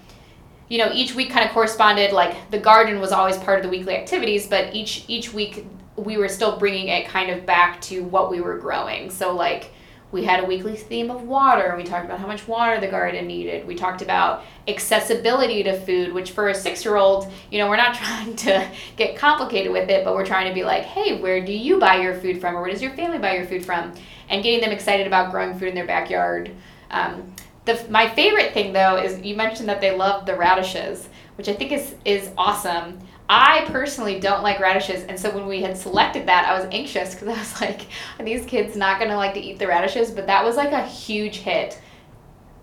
you 0.68 0.78
know, 0.78 0.90
each 0.92 1.14
week 1.14 1.30
kind 1.30 1.46
of 1.46 1.52
corresponded 1.52 2.12
like 2.12 2.50
the 2.50 2.58
garden 2.58 3.00
was 3.00 3.10
always 3.10 3.38
part 3.38 3.58
of 3.58 3.64
the 3.64 3.70
weekly 3.70 3.96
activities, 3.96 4.46
but 4.46 4.74
each 4.74 5.04
each 5.08 5.32
week 5.32 5.64
we 5.96 6.18
were 6.18 6.28
still 6.28 6.58
bringing 6.58 6.88
it 6.88 7.08
kind 7.08 7.30
of 7.30 7.46
back 7.46 7.80
to 7.82 8.04
what 8.04 8.30
we 8.30 8.40
were 8.40 8.58
growing. 8.58 9.10
So 9.10 9.34
like 9.34 9.72
we 10.10 10.24
had 10.24 10.42
a 10.42 10.46
weekly 10.46 10.74
theme 10.74 11.10
of 11.10 11.22
water. 11.22 11.74
We 11.76 11.84
talked 11.84 12.06
about 12.06 12.18
how 12.18 12.26
much 12.26 12.48
water 12.48 12.80
the 12.80 12.88
garden 12.88 13.26
needed. 13.26 13.66
We 13.66 13.74
talked 13.74 14.00
about 14.00 14.42
accessibility 14.66 15.62
to 15.64 15.78
food, 15.78 16.14
which 16.14 16.30
for 16.30 16.48
a 16.48 16.54
six 16.54 16.84
year 16.84 16.96
old, 16.96 17.30
you 17.50 17.58
know, 17.58 17.68
we're 17.68 17.76
not 17.76 17.94
trying 18.02 18.34
to 18.36 18.70
get 18.96 19.16
complicated 19.16 19.70
with 19.70 19.90
it, 19.90 20.04
but 20.04 20.14
we're 20.14 20.26
trying 20.26 20.48
to 20.48 20.54
be 20.54 20.64
like, 20.64 20.84
hey, 20.84 21.20
where 21.20 21.44
do 21.44 21.52
you 21.52 21.78
buy 21.78 22.00
your 22.00 22.14
food 22.14 22.40
from? 22.40 22.56
Or 22.56 22.62
where 22.62 22.70
does 22.70 22.80
your 22.80 22.92
family 22.92 23.18
buy 23.18 23.36
your 23.36 23.46
food 23.46 23.64
from? 23.64 23.92
And 24.30 24.42
getting 24.42 24.60
them 24.60 24.72
excited 24.72 25.06
about 25.06 25.30
growing 25.30 25.58
food 25.58 25.68
in 25.68 25.74
their 25.74 25.86
backyard. 25.86 26.50
Um, 26.90 27.34
the, 27.66 27.84
my 27.90 28.08
favorite 28.08 28.54
thing 28.54 28.72
though 28.72 28.96
is 28.96 29.20
you 29.20 29.36
mentioned 29.36 29.68
that 29.68 29.82
they 29.82 29.94
love 29.94 30.24
the 30.24 30.34
radishes, 30.34 31.08
which 31.36 31.48
I 31.48 31.52
think 31.52 31.70
is, 31.72 31.94
is 32.06 32.30
awesome. 32.38 32.98
I 33.28 33.66
personally 33.66 34.20
don't 34.20 34.42
like 34.42 34.58
radishes, 34.58 35.04
and 35.04 35.20
so 35.20 35.30
when 35.30 35.46
we 35.46 35.60
had 35.60 35.76
selected 35.76 36.26
that, 36.28 36.48
I 36.48 36.58
was 36.58 36.66
anxious 36.72 37.14
because 37.14 37.28
I 37.28 37.38
was 37.38 37.60
like, 37.60 37.82
"Are 38.18 38.24
these 38.24 38.46
kids 38.46 38.76
not 38.76 38.98
gonna 38.98 39.16
like 39.16 39.34
to 39.34 39.40
eat 39.40 39.58
the 39.58 39.66
radishes?" 39.66 40.10
But 40.10 40.26
that 40.26 40.44
was 40.44 40.56
like 40.56 40.72
a 40.72 40.84
huge 40.84 41.38
hit. 41.38 41.80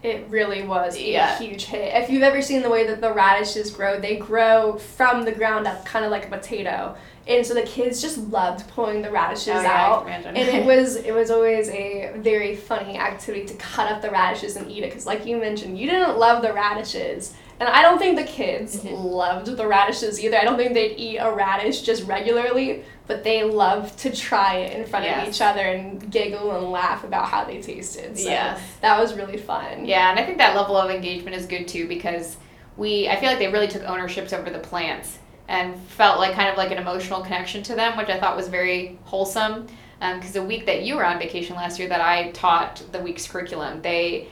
It 0.01 0.27
really 0.29 0.63
was 0.63 0.99
yeah. 0.99 1.35
a 1.35 1.43
huge 1.43 1.65
hit. 1.65 1.95
If 1.95 2.11
you've 2.11 2.21
ever 2.21 2.41
seen 2.41 2.61
the 2.61 2.69
way 2.69 2.85
that 2.87 3.01
the 3.01 3.11
radishes 3.11 3.71
grow, 3.71 3.99
they 3.99 4.17
grow 4.17 4.77
from 4.77 5.25
the 5.25 5.31
ground 5.31 5.65
up, 5.65 5.83
kind 5.83 6.05
of 6.05 6.11
like 6.11 6.27
a 6.27 6.29
potato. 6.29 6.95
And 7.27 7.43
so 7.43 7.55
the 7.55 7.63
kids 7.63 8.03
just 8.03 8.19
loved 8.19 8.69
pulling 8.69 9.01
the 9.01 9.09
radishes 9.09 9.47
oh, 9.47 9.61
yeah, 9.61 9.87
out, 9.87 10.07
and 10.07 10.37
it 10.37 10.63
was 10.67 10.95
it 10.95 11.11
was 11.11 11.31
always 11.31 11.69
a 11.69 12.11
very 12.17 12.55
funny 12.55 12.97
activity 12.97 13.45
to 13.47 13.55
cut 13.55 13.91
up 13.91 14.03
the 14.03 14.11
radishes 14.11 14.55
and 14.57 14.69
eat 14.69 14.83
it. 14.83 14.91
Because, 14.91 15.07
like 15.07 15.25
you 15.25 15.37
mentioned, 15.37 15.79
you 15.79 15.89
didn't 15.89 16.19
love 16.19 16.43
the 16.43 16.53
radishes, 16.53 17.33
and 17.59 17.69
I 17.69 17.81
don't 17.81 17.99
think 17.99 18.17
the 18.17 18.25
kids 18.25 18.77
mm-hmm. 18.77 18.93
loved 18.95 19.47
the 19.47 19.65
radishes 19.65 20.21
either. 20.21 20.37
I 20.37 20.43
don't 20.43 20.57
think 20.57 20.73
they'd 20.73 20.97
eat 20.97 21.17
a 21.17 21.31
radish 21.31 21.81
just 21.81 22.03
regularly, 22.03 22.83
but 23.07 23.23
they 23.23 23.43
loved 23.43 23.97
to 23.99 24.11
try 24.11 24.57
it 24.57 24.77
in 24.77 24.85
front 24.85 25.05
yes. 25.05 25.27
of 25.27 25.33
each 25.33 25.41
other 25.41 25.61
and 25.61 26.11
giggle 26.11 26.55
and 26.57 26.69
laugh 26.69 27.03
about 27.03 27.29
how 27.29 27.45
they 27.45 27.61
tasted. 27.61 28.17
So 28.17 28.29
yes. 28.29 28.61
that 28.81 28.99
was 28.99 29.13
really 29.13 29.37
fun. 29.37 29.85
Yeah, 29.85 30.09
and 30.09 30.19
I 30.19 30.25
think 30.25 30.37
that 30.39 30.55
level 30.55 30.75
of 30.75 30.89
engagement 30.89 31.35
is 31.35 31.45
good 31.45 31.67
too 31.67 31.87
because 31.87 32.37
we 32.77 33.07
I 33.07 33.15
feel 33.19 33.29
like 33.29 33.39
they 33.39 33.51
really 33.51 33.69
took 33.69 33.83
ownerships 33.83 34.33
over 34.33 34.49
the 34.49 34.59
plants 34.59 35.19
and 35.47 35.79
felt 35.79 36.19
like 36.19 36.33
kind 36.33 36.49
of 36.49 36.57
like 36.57 36.71
an 36.71 36.77
emotional 36.77 37.21
connection 37.21 37.63
to 37.63 37.75
them, 37.75 37.97
which 37.97 38.09
I 38.09 38.19
thought 38.19 38.35
was 38.35 38.47
very 38.47 38.97
wholesome. 39.03 39.67
Because 39.99 40.35
um, 40.35 40.41
the 40.41 40.43
week 40.43 40.65
that 40.65 40.83
you 40.83 40.95
were 40.95 41.05
on 41.05 41.19
vacation 41.19 41.55
last 41.55 41.79
year, 41.79 41.87
that 41.87 42.01
I 42.01 42.31
taught 42.31 42.83
the 42.91 42.99
week's 42.99 43.25
curriculum, 43.25 43.81
they 43.81 44.27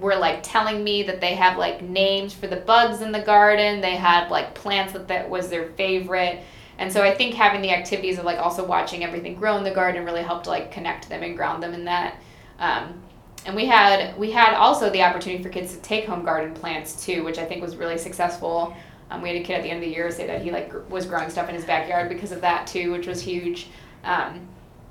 were 0.00 0.16
like 0.16 0.40
telling 0.42 0.84
me 0.84 1.02
that 1.04 1.20
they 1.20 1.34
have 1.34 1.58
like 1.58 1.82
names 1.82 2.34
for 2.34 2.46
the 2.46 2.56
bugs 2.56 3.00
in 3.02 3.12
the 3.12 3.20
garden. 3.20 3.80
They 3.80 3.96
had 3.96 4.30
like 4.30 4.54
plants 4.54 4.92
that 4.92 5.08
that 5.08 5.28
was 5.28 5.48
their 5.48 5.70
favorite. 5.72 6.40
And 6.78 6.92
so 6.92 7.02
I 7.02 7.14
think 7.14 7.34
having 7.34 7.60
the 7.60 7.72
activities 7.72 8.18
of 8.18 8.24
like 8.24 8.38
also 8.38 8.64
watching 8.64 9.02
everything 9.02 9.34
grow 9.34 9.56
in 9.56 9.64
the 9.64 9.70
garden 9.70 10.04
really 10.04 10.22
helped 10.22 10.46
like 10.46 10.70
connect 10.70 11.08
them 11.08 11.22
and 11.22 11.36
ground 11.36 11.62
them 11.62 11.74
in 11.74 11.84
that. 11.86 12.20
Um, 12.58 13.02
and 13.46 13.56
we 13.56 13.66
had 13.66 14.16
we 14.18 14.30
had 14.30 14.54
also 14.54 14.90
the 14.90 15.02
opportunity 15.02 15.42
for 15.42 15.48
kids 15.48 15.74
to 15.74 15.80
take 15.82 16.06
home 16.06 16.24
garden 16.24 16.54
plants 16.54 17.04
too, 17.04 17.24
which 17.24 17.38
I 17.38 17.44
think 17.44 17.62
was 17.62 17.76
really 17.76 17.98
successful. 17.98 18.76
Um, 19.10 19.22
we 19.22 19.28
had 19.28 19.38
a 19.38 19.44
kid 19.44 19.54
at 19.54 19.62
the 19.62 19.70
end 19.70 19.82
of 19.82 19.88
the 19.88 19.94
year 19.94 20.10
say 20.10 20.26
that 20.26 20.42
he 20.42 20.50
like 20.50 20.72
was 20.90 21.06
growing 21.06 21.30
stuff 21.30 21.48
in 21.48 21.54
his 21.54 21.64
backyard 21.64 22.08
because 22.08 22.30
of 22.30 22.40
that 22.42 22.66
too, 22.66 22.92
which 22.92 23.06
was 23.06 23.20
huge. 23.20 23.68
Um, 24.04 24.46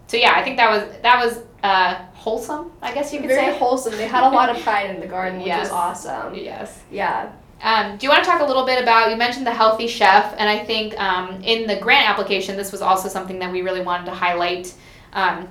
so 0.07 0.17
yeah, 0.17 0.33
I 0.35 0.43
think 0.43 0.57
that 0.57 0.69
was 0.69 0.97
that 1.01 1.23
was 1.23 1.43
uh, 1.63 1.95
wholesome. 2.13 2.71
I 2.81 2.93
guess 2.93 3.13
you 3.13 3.19
could 3.19 3.29
Very 3.29 3.51
say. 3.51 3.57
wholesome. 3.57 3.93
They 3.93 4.07
had 4.07 4.23
a 4.23 4.29
lot 4.29 4.49
of 4.49 4.57
pride 4.63 4.89
in 4.89 4.99
the 4.99 5.07
garden, 5.07 5.39
which 5.39 5.47
yes. 5.47 5.65
was 5.65 5.71
awesome. 5.71 6.35
Yes. 6.35 6.81
Yeah. 6.91 7.31
Um, 7.61 7.97
do 7.97 8.05
you 8.05 8.09
want 8.11 8.23
to 8.23 8.29
talk 8.29 8.41
a 8.41 8.45
little 8.45 8.65
bit 8.65 8.81
about? 8.81 9.09
You 9.09 9.17
mentioned 9.17 9.45
the 9.45 9.53
healthy 9.53 9.87
chef, 9.87 10.33
and 10.37 10.47
I 10.47 10.63
think 10.63 10.97
um, 10.99 11.41
in 11.43 11.67
the 11.67 11.75
grant 11.77 12.07
application, 12.09 12.55
this 12.55 12.71
was 12.71 12.81
also 12.81 13.09
something 13.09 13.39
that 13.39 13.51
we 13.51 13.61
really 13.61 13.81
wanted 13.81 14.05
to 14.05 14.11
highlight. 14.11 14.73
Um, 15.13 15.47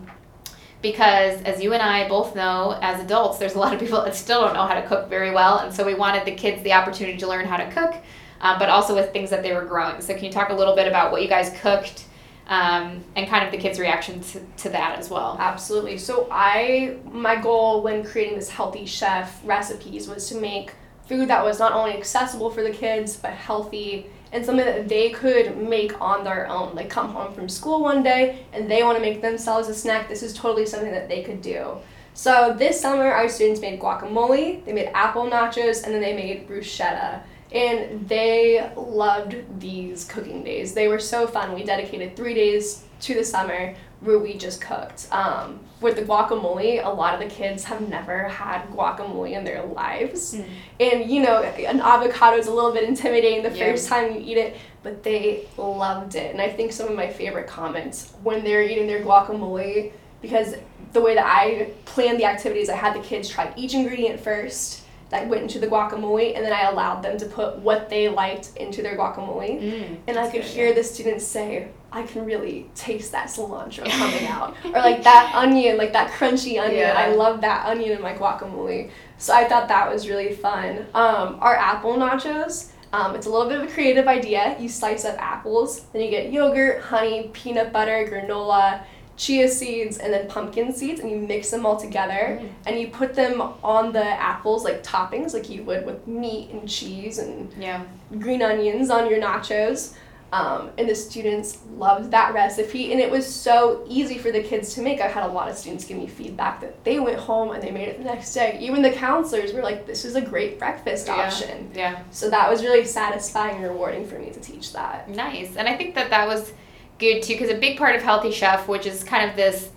because 0.83 1.43
as 1.43 1.61
you 1.61 1.73
and 1.73 1.83
I 1.83 2.09
both 2.09 2.37
know, 2.37 2.79
as 2.81 3.03
adults, 3.03 3.39
there's 3.39 3.55
a 3.55 3.59
lot 3.59 3.75
of 3.75 3.81
people 3.81 4.03
that 4.05 4.15
still 4.15 4.43
don't 4.43 4.55
know 4.55 4.67
how 4.67 4.75
to 4.75 4.87
cook 4.87 5.09
very 5.09 5.33
well, 5.33 5.59
and 5.59 5.75
so 5.75 5.85
we 5.85 5.95
wanted 5.95 6.25
the 6.25 6.35
kids 6.35 6.63
the 6.63 6.75
opportunity 6.75 7.19
to 7.19 7.27
learn 7.27 7.45
how 7.45 7.57
to 7.57 7.69
cook, 7.73 7.97
um, 8.41 8.59
but 8.59 8.69
also 8.69 8.95
with 8.95 9.13
things 9.13 9.31
that 9.31 9.43
they 9.43 9.53
were 9.53 9.65
growing. 9.65 10.01
So 10.01 10.15
can 10.15 10.25
you 10.25 10.31
talk 10.31 10.51
a 10.51 10.55
little 10.55 10.77
bit 10.77 10.87
about 10.87 11.11
what 11.11 11.23
you 11.23 11.29
guys 11.29 11.51
cooked? 11.61 12.05
Um, 12.49 13.03
and 13.17 13.27
kind 13.29 13.45
of 13.45 13.51
the 13.51 13.59
kids' 13.59 13.81
reaction 13.81 14.21
to, 14.21 14.41
to 14.59 14.69
that 14.69 15.01
as 15.01 15.11
well. 15.11 15.37
Absolutely. 15.41 15.99
So 15.99 16.29
I 16.31 16.97
my 17.11 17.35
goal 17.35 17.83
when 17.83 18.05
creating 18.05 18.37
this 18.37 18.49
healthy 18.49 18.87
chef 18.87 19.41
recipes 19.45 20.07
was 20.07 20.29
to 20.29 20.41
make 20.41 20.75
food 21.09 21.29
that 21.29 21.45
was 21.45 21.59
not 21.59 21.73
only 21.73 21.97
accessible 21.97 22.51
for 22.51 22.63
the 22.63 22.71
kids 22.71 23.17
but 23.17 23.33
healthy 23.33 24.07
and 24.31 24.45
something 24.45 24.65
that 24.65 24.89
they 24.89 25.11
could 25.11 25.57
make 25.57 26.01
on 26.01 26.23
their 26.23 26.49
own. 26.49 26.73
Like 26.77 26.89
come 26.89 27.09
home 27.09 27.35
from 27.35 27.49
school 27.49 27.81
one 27.81 28.05
day 28.05 28.45
and 28.53 28.71
they 28.71 28.85
want 28.85 28.97
to 28.97 29.03
make 29.03 29.23
themselves 29.23 29.69
a 29.69 29.75
snack. 29.75 30.09
This 30.09 30.23
is 30.23 30.33
totally 30.33 30.67
something 30.67 30.93
that 30.93 31.09
they 31.09 31.25
could 31.25 31.43
do. 31.43 31.79
So 32.15 32.55
this 32.57 32.81
summer 32.81 33.11
our 33.11 33.29
students 33.29 33.61
made 33.61 33.81
guacamole, 33.81 34.65
they 34.65 34.73
made 34.73 34.91
apple 34.95 35.29
nachos, 35.29 35.85
and 35.85 35.93
then 35.93 36.01
they 36.01 36.15
made 36.15 36.49
bruschetta. 36.49 37.23
And 37.53 38.09
they 38.09 38.71
loved 38.77 39.37
these 39.61 40.05
cooking 40.05 40.43
days. 40.43 40.75
They 40.75 40.89
were 40.89 40.99
so 40.99 41.27
fun. 41.27 41.55
We 41.55 41.65
dedicated 41.65 42.17
three 42.17 42.35
days 42.35 42.85
to 43.01 43.15
the 43.15 43.25
summer 43.25 43.75
where 44.01 44.19
we 44.19 44.37
just 44.37 44.61
cooked. 44.61 45.09
Um, 45.13 45.61
with 45.81 45.97
the 45.97 46.03
guacamole, 46.03 46.85
a 46.85 46.89
lot 46.89 47.15
of 47.15 47.21
the 47.21 47.35
kids 47.35 47.65
have 47.65 47.87
never 47.89 48.29
had 48.29 48.63
guacamole 48.69 49.33
in 49.33 49.45
their 49.45 49.65
lives. 49.65 50.35
Mm. 50.35 50.45
And 50.81 51.11
you 51.11 51.23
know, 51.23 51.43
an 51.43 51.81
avocado 51.81 52.37
is 52.37 52.47
a 52.47 52.53
little 52.53 52.73
bit 52.73 52.85
intimidating 52.85 53.43
the 53.43 53.57
yeah. 53.57 53.71
first 53.71 53.89
time 53.89 54.15
you 54.15 54.21
eat 54.21 54.39
it, 54.39 54.57
but 54.83 55.03
they 55.03 55.47
loved 55.57 56.15
it. 56.15 56.33
And 56.33 56.41
I 56.41 56.49
think 56.49 56.73
some 56.73 56.89
of 56.89 56.95
my 56.95 57.09
favorite 57.09 57.47
comments 57.47 58.13
when 58.23 58.45
they're 58.45 58.63
eating 58.63 58.87
their 58.87 59.03
guacamole, 59.03 59.93
because 60.23 60.55
the 60.93 61.01
way 61.01 61.15
that 61.15 61.27
I 61.27 61.71
planned 61.85 62.19
the 62.19 62.25
activities, 62.25 62.69
I 62.69 62.77
had 62.77 62.95
the 62.95 63.01
kids 63.01 63.29
try 63.29 63.53
each 63.57 63.75
ingredient 63.75 64.21
first 64.21 64.83
that 65.11 65.29
went 65.29 65.43
into 65.43 65.59
the 65.59 65.69
guacamole, 65.69 66.35
and 66.35 66.45
then 66.45 66.53
I 66.53 66.69
allowed 66.69 67.03
them 67.03 67.17
to 67.19 67.27
put 67.27 67.59
what 67.59 67.89
they 67.89 68.09
liked 68.09 68.57
into 68.57 68.83
their 68.83 68.97
guacamole. 68.97 69.61
Mm, 69.61 69.99
and 70.09 70.19
I 70.19 70.29
could 70.29 70.43
hear 70.43 70.75
the 70.75 70.83
students 70.83 71.25
say, 71.25 71.69
I 71.93 72.03
can 72.03 72.25
really 72.25 72.69
taste 72.75 73.13
that 73.13 73.29
cilantro 73.29 73.89
coming 73.91 74.27
out. 74.27 74.57
or 74.65 74.73
like 74.73 75.05
that 75.05 75.33
onion, 75.35 75.77
like 75.77 75.93
that 75.93 76.11
crunchy 76.11 76.61
onion. 76.61 76.81
Yeah. 76.81 76.95
I 76.97 77.15
love 77.15 77.41
that 77.43 77.67
onion 77.67 77.93
in 77.93 78.03
my 78.03 78.15
guacamole. 78.15 78.91
So 79.19 79.33
I 79.33 79.49
thought 79.49 79.69
that 79.69 79.91
was 79.91 80.09
really 80.09 80.35
fun. 80.35 80.87
Um, 80.93 81.39
our 81.41 81.57
apple 81.57 81.95
nachos, 81.95 82.73
um, 82.93 83.15
it's 83.15 83.27
a 83.27 83.31
little 83.31 83.49
bit 83.49 83.61
of 83.61 83.69
a 83.69 83.73
creative 83.73 84.09
idea. 84.09 84.57
You 84.59 84.69
slice 84.69 85.05
up 85.05 85.17
apples, 85.19 85.83
then 85.93 86.03
you 86.03 86.11
get 86.11 86.33
yogurt, 86.33 86.83
honey, 86.83 87.31
peanut 87.33 87.73
butter, 87.73 88.09
granola, 88.11 88.83
chia 89.17 89.49
seeds 89.49 89.99
and 89.99 90.13
then 90.13 90.29
pumpkin 90.29 90.73
seeds 90.73 91.01
and 91.01 91.11
you 91.11 91.17
mix 91.17 91.51
them 91.51 91.65
all 91.65 91.77
together 91.77 92.39
mm. 92.41 92.49
and 92.67 92.79
you 92.79 92.89
put 92.89 93.15
them 93.15 93.41
on 93.63 93.93
the 93.93 94.05
apples 94.05 94.63
like 94.65 94.83
toppings 94.83 95.33
like 95.33 95.49
you 95.49 95.63
would 95.65 95.87
with 95.87 96.07
meat 96.07 96.51
and 96.51 96.69
cheese 96.69 97.19
and 97.19 97.53
yeah. 97.59 97.83
green 98.19 98.43
onions 98.43 98.91
on 98.91 99.09
your 99.09 99.21
nachos. 99.21 99.95
Um, 100.33 100.71
and 100.77 100.89
the 100.89 100.95
students 100.95 101.61
loved 101.77 102.11
that 102.11 102.35
recipe 102.35 102.91
and 102.91 103.01
it 103.01 103.11
was 103.11 103.25
so 103.25 103.85
easy 103.89 104.19
for 104.19 104.33
the 104.33 104.43
kids 104.43 104.75
to 104.75 104.83
make. 104.83 105.01
I 105.01 105.07
had 105.07 105.23
a 105.23 105.33
lot 105.33 105.49
of 105.49 105.57
students 105.57 105.85
give 105.85 105.97
me 105.97 106.09
feedback 106.09 106.61
that 106.61 106.85
they 106.85 106.99
went 106.99 107.17
home 107.17 107.53
and 107.53 107.63
they 107.63 107.71
made 107.71 107.89
it 107.89 107.99
the 107.99 108.05
next 108.05 108.35
day. 108.35 108.59
Even 108.61 108.83
the 108.83 108.91
counselors 108.91 109.53
were 109.53 109.63
like 109.63 109.87
this 109.87 110.05
is 110.05 110.17
a 110.17 110.21
great 110.21 110.59
breakfast 110.59 111.07
yeah. 111.07 111.15
option. 111.15 111.71
Yeah. 111.75 112.03
So 112.11 112.29
that 112.29 112.51
was 112.51 112.63
really 112.63 112.85
satisfying 112.85 113.57
and 113.57 113.65
rewarding 113.65 114.05
for 114.05 114.19
me 114.19 114.31
to 114.31 114.41
teach 114.41 114.73
that. 114.73 115.09
Nice. 115.09 115.57
And 115.57 115.69
i 115.69 115.77
think 115.77 115.95
that 115.95 116.11
that 116.11 116.27
was 116.27 116.53
good 116.99 117.23
too 117.23 117.35
because 117.35 117.51
a 117.51 117.59
big 117.59 117.79
part 117.79 117.95
of 117.95 118.03
healthy 118.03 118.31
chef 118.31 118.69
which 118.69 118.87
is 118.87 119.05
kind 119.05 119.29
of 119.29 119.37
this 119.37 119.71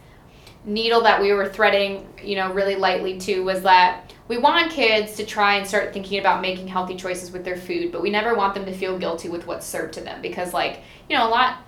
needle 0.65 1.01
that 1.01 1.21
we 1.21 1.31
were 1.33 1.47
threading 1.47 2.07
you 2.23 2.35
know 2.35 2.51
really 2.53 2.75
lightly 2.75 3.19
too 3.19 3.43
was 3.43 3.61
that 3.61 4.13
we 4.27 4.37
want 4.37 4.71
kids 4.71 5.15
to 5.15 5.25
try 5.25 5.55
and 5.55 5.67
start 5.67 5.91
thinking 5.91 6.19
about 6.19 6.41
making 6.41 6.67
healthy 6.67 6.95
choices 6.95 7.31
with 7.31 7.43
their 7.43 7.57
food 7.57 7.91
but 7.91 8.01
we 8.01 8.09
never 8.09 8.35
want 8.35 8.53
them 8.53 8.65
to 8.65 8.73
feel 8.73 8.97
guilty 8.97 9.29
with 9.29 9.47
what's 9.47 9.65
served 9.65 9.93
to 9.93 10.01
them 10.01 10.21
because 10.21 10.53
like 10.53 10.81
you 11.09 11.17
know 11.17 11.27
a 11.27 11.29
lot 11.29 11.59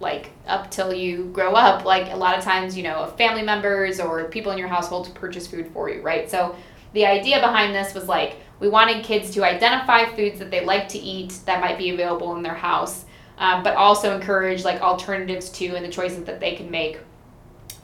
like 0.00 0.30
up 0.46 0.70
till 0.70 0.92
you 0.92 1.24
grow 1.26 1.52
up 1.52 1.84
like 1.84 2.12
a 2.12 2.16
lot 2.16 2.36
of 2.36 2.42
times 2.42 2.76
you 2.76 2.82
know 2.82 3.06
family 3.16 3.42
members 3.42 4.00
or 4.00 4.24
people 4.24 4.52
in 4.52 4.58
your 4.58 4.68
household 4.68 5.04
to 5.06 5.10
purchase 5.12 5.46
food 5.46 5.68
for 5.72 5.90
you 5.90 6.00
right? 6.00 6.30
So 6.30 6.56
the 6.92 7.06
idea 7.06 7.40
behind 7.40 7.74
this 7.74 7.94
was 7.94 8.08
like 8.08 8.36
we 8.58 8.68
wanted 8.68 9.04
kids 9.04 9.30
to 9.32 9.44
identify 9.44 10.04
foods 10.14 10.38
that 10.38 10.50
they 10.50 10.64
like 10.64 10.88
to 10.88 10.98
eat 10.98 11.38
that 11.46 11.60
might 11.60 11.78
be 11.78 11.90
available 11.90 12.34
in 12.36 12.42
their 12.42 12.54
house 12.54 13.04
um, 13.40 13.64
but 13.64 13.74
also 13.74 14.14
encourage 14.14 14.64
like 14.64 14.80
alternatives 14.80 15.50
to 15.50 15.74
and 15.74 15.84
the 15.84 15.90
choices 15.90 16.24
that 16.24 16.38
they 16.38 16.54
can 16.54 16.70
make. 16.70 17.00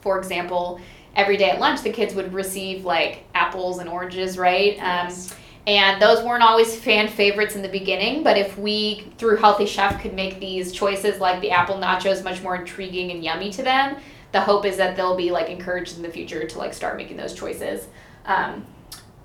For 0.03 0.19
example, 0.19 0.81
every 1.17 1.37
day 1.37 1.51
at 1.51 1.59
lunch, 1.59 1.83
the 1.83 1.91
kids 1.91 2.15
would 2.15 2.33
receive 2.33 2.85
like 2.85 3.25
apples 3.35 3.79
and 3.79 3.89
oranges, 3.89 4.39
right? 4.39 4.75
Um, 4.75 5.09
yes. 5.09 5.35
And 5.67 6.01
those 6.01 6.23
weren't 6.23 6.45
always 6.45 6.79
fan 6.79 7.09
favorites 7.09 7.57
in 7.57 7.63
the 7.63 7.69
beginning, 7.69 8.23
but 8.23 8.39
if 8.39 8.57
we, 8.57 9.13
through 9.19 9.39
Healthy 9.39 9.67
Chef, 9.67 10.01
could 10.01 10.15
make 10.15 10.39
these 10.39 10.71
choices 10.71 11.19
like 11.19 11.41
the 11.41 11.51
apple 11.51 11.75
nachos 11.75 12.23
much 12.23 12.41
more 12.41 12.55
intriguing 12.55 13.11
and 13.11 13.25
yummy 13.25 13.51
to 13.51 13.65
them, 13.65 13.97
the 14.31 14.41
hope 14.41 14.65
is 14.65 14.77
that 14.77 14.97
they'll 14.97 15.17
be 15.17 15.33
like 15.33 15.49
encouraged 15.49 15.97
in 15.97 16.03
the 16.03 16.09
future 16.09 16.47
to 16.47 16.59
like 16.59 16.73
start 16.73 16.97
making 16.97 17.17
those 17.17 17.35
choices. 17.35 17.89
Um, 18.27 18.65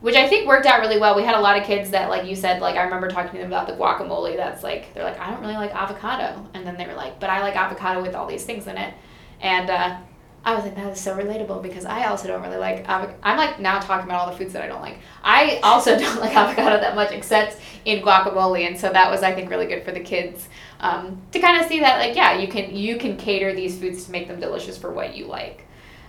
which 0.01 0.15
I 0.15 0.27
think 0.27 0.47
worked 0.47 0.65
out 0.65 0.81
really 0.81 0.99
well. 0.99 1.15
We 1.15 1.23
had 1.23 1.35
a 1.35 1.39
lot 1.39 1.57
of 1.57 1.63
kids 1.63 1.91
that, 1.91 2.09
like 2.09 2.25
you 2.25 2.35
said, 2.35 2.61
like 2.61 2.75
I 2.75 2.83
remember 2.83 3.07
talking 3.07 3.31
to 3.33 3.37
them 3.37 3.47
about 3.47 3.67
the 3.67 3.73
guacamole. 3.73 4.35
That's 4.35 4.63
like 4.63 4.93
they're 4.93 5.03
like, 5.03 5.19
I 5.19 5.29
don't 5.31 5.41
really 5.41 5.55
like 5.55 5.73
avocado, 5.73 6.47
and 6.53 6.65
then 6.65 6.77
they 6.77 6.87
were 6.87 6.95
like, 6.95 7.19
but 7.19 7.29
I 7.29 7.41
like 7.41 7.55
avocado 7.55 8.01
with 8.01 8.15
all 8.15 8.27
these 8.27 8.43
things 8.43 8.67
in 8.67 8.77
it, 8.77 8.93
and 9.41 9.69
uh, 9.69 9.97
I 10.43 10.55
was 10.55 10.63
like, 10.63 10.75
that 10.75 10.91
is 10.91 10.99
so 10.99 11.15
relatable 11.15 11.61
because 11.61 11.85
I 11.85 12.05
also 12.05 12.27
don't 12.27 12.41
really 12.41 12.57
like. 12.57 12.85
Avo- 12.87 13.13
I'm 13.21 13.37
like 13.37 13.59
now 13.59 13.79
talking 13.79 14.09
about 14.09 14.21
all 14.21 14.31
the 14.31 14.37
foods 14.37 14.53
that 14.53 14.63
I 14.63 14.67
don't 14.67 14.81
like. 14.81 14.97
I 15.23 15.59
also 15.61 15.97
don't 15.99 16.19
like 16.19 16.35
avocado 16.35 16.79
that 16.79 16.95
much, 16.95 17.11
except 17.11 17.57
in 17.85 18.03
guacamole, 18.03 18.67
and 18.67 18.79
so 18.79 18.89
that 18.91 19.11
was 19.11 19.21
I 19.21 19.33
think 19.35 19.51
really 19.51 19.67
good 19.67 19.83
for 19.83 19.91
the 19.91 19.99
kids 19.99 20.49
um, 20.79 21.21
to 21.31 21.39
kind 21.39 21.61
of 21.61 21.67
see 21.67 21.79
that 21.81 21.99
like 21.99 22.15
yeah, 22.15 22.39
you 22.39 22.47
can 22.47 22.75
you 22.75 22.97
can 22.97 23.17
cater 23.17 23.53
these 23.53 23.77
foods 23.77 24.05
to 24.05 24.11
make 24.11 24.27
them 24.27 24.39
delicious 24.39 24.79
for 24.79 24.91
what 24.91 25.15
you 25.15 25.27
like. 25.27 25.67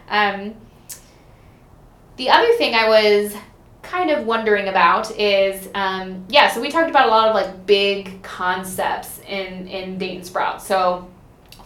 Um, 0.09 0.55
the 2.17 2.31
other 2.31 2.53
thing 2.55 2.75
I 2.75 2.89
was 2.89 3.35
kind 3.83 4.11
of 4.11 4.27
wondering 4.27 4.69
about 4.69 5.11
is 5.19 5.69
um, 5.75 6.25
yeah 6.29 6.49
so 6.49 6.61
we 6.61 6.71
talked 6.71 6.89
about 6.89 7.09
a 7.09 7.11
lot 7.11 7.29
of 7.29 7.35
like 7.35 7.67
big 7.67 8.23
concepts 8.23 9.21
in 9.29 9.67
in 9.69 9.99
dayton 9.99 10.25
sprout. 10.25 10.63
So 10.63 11.11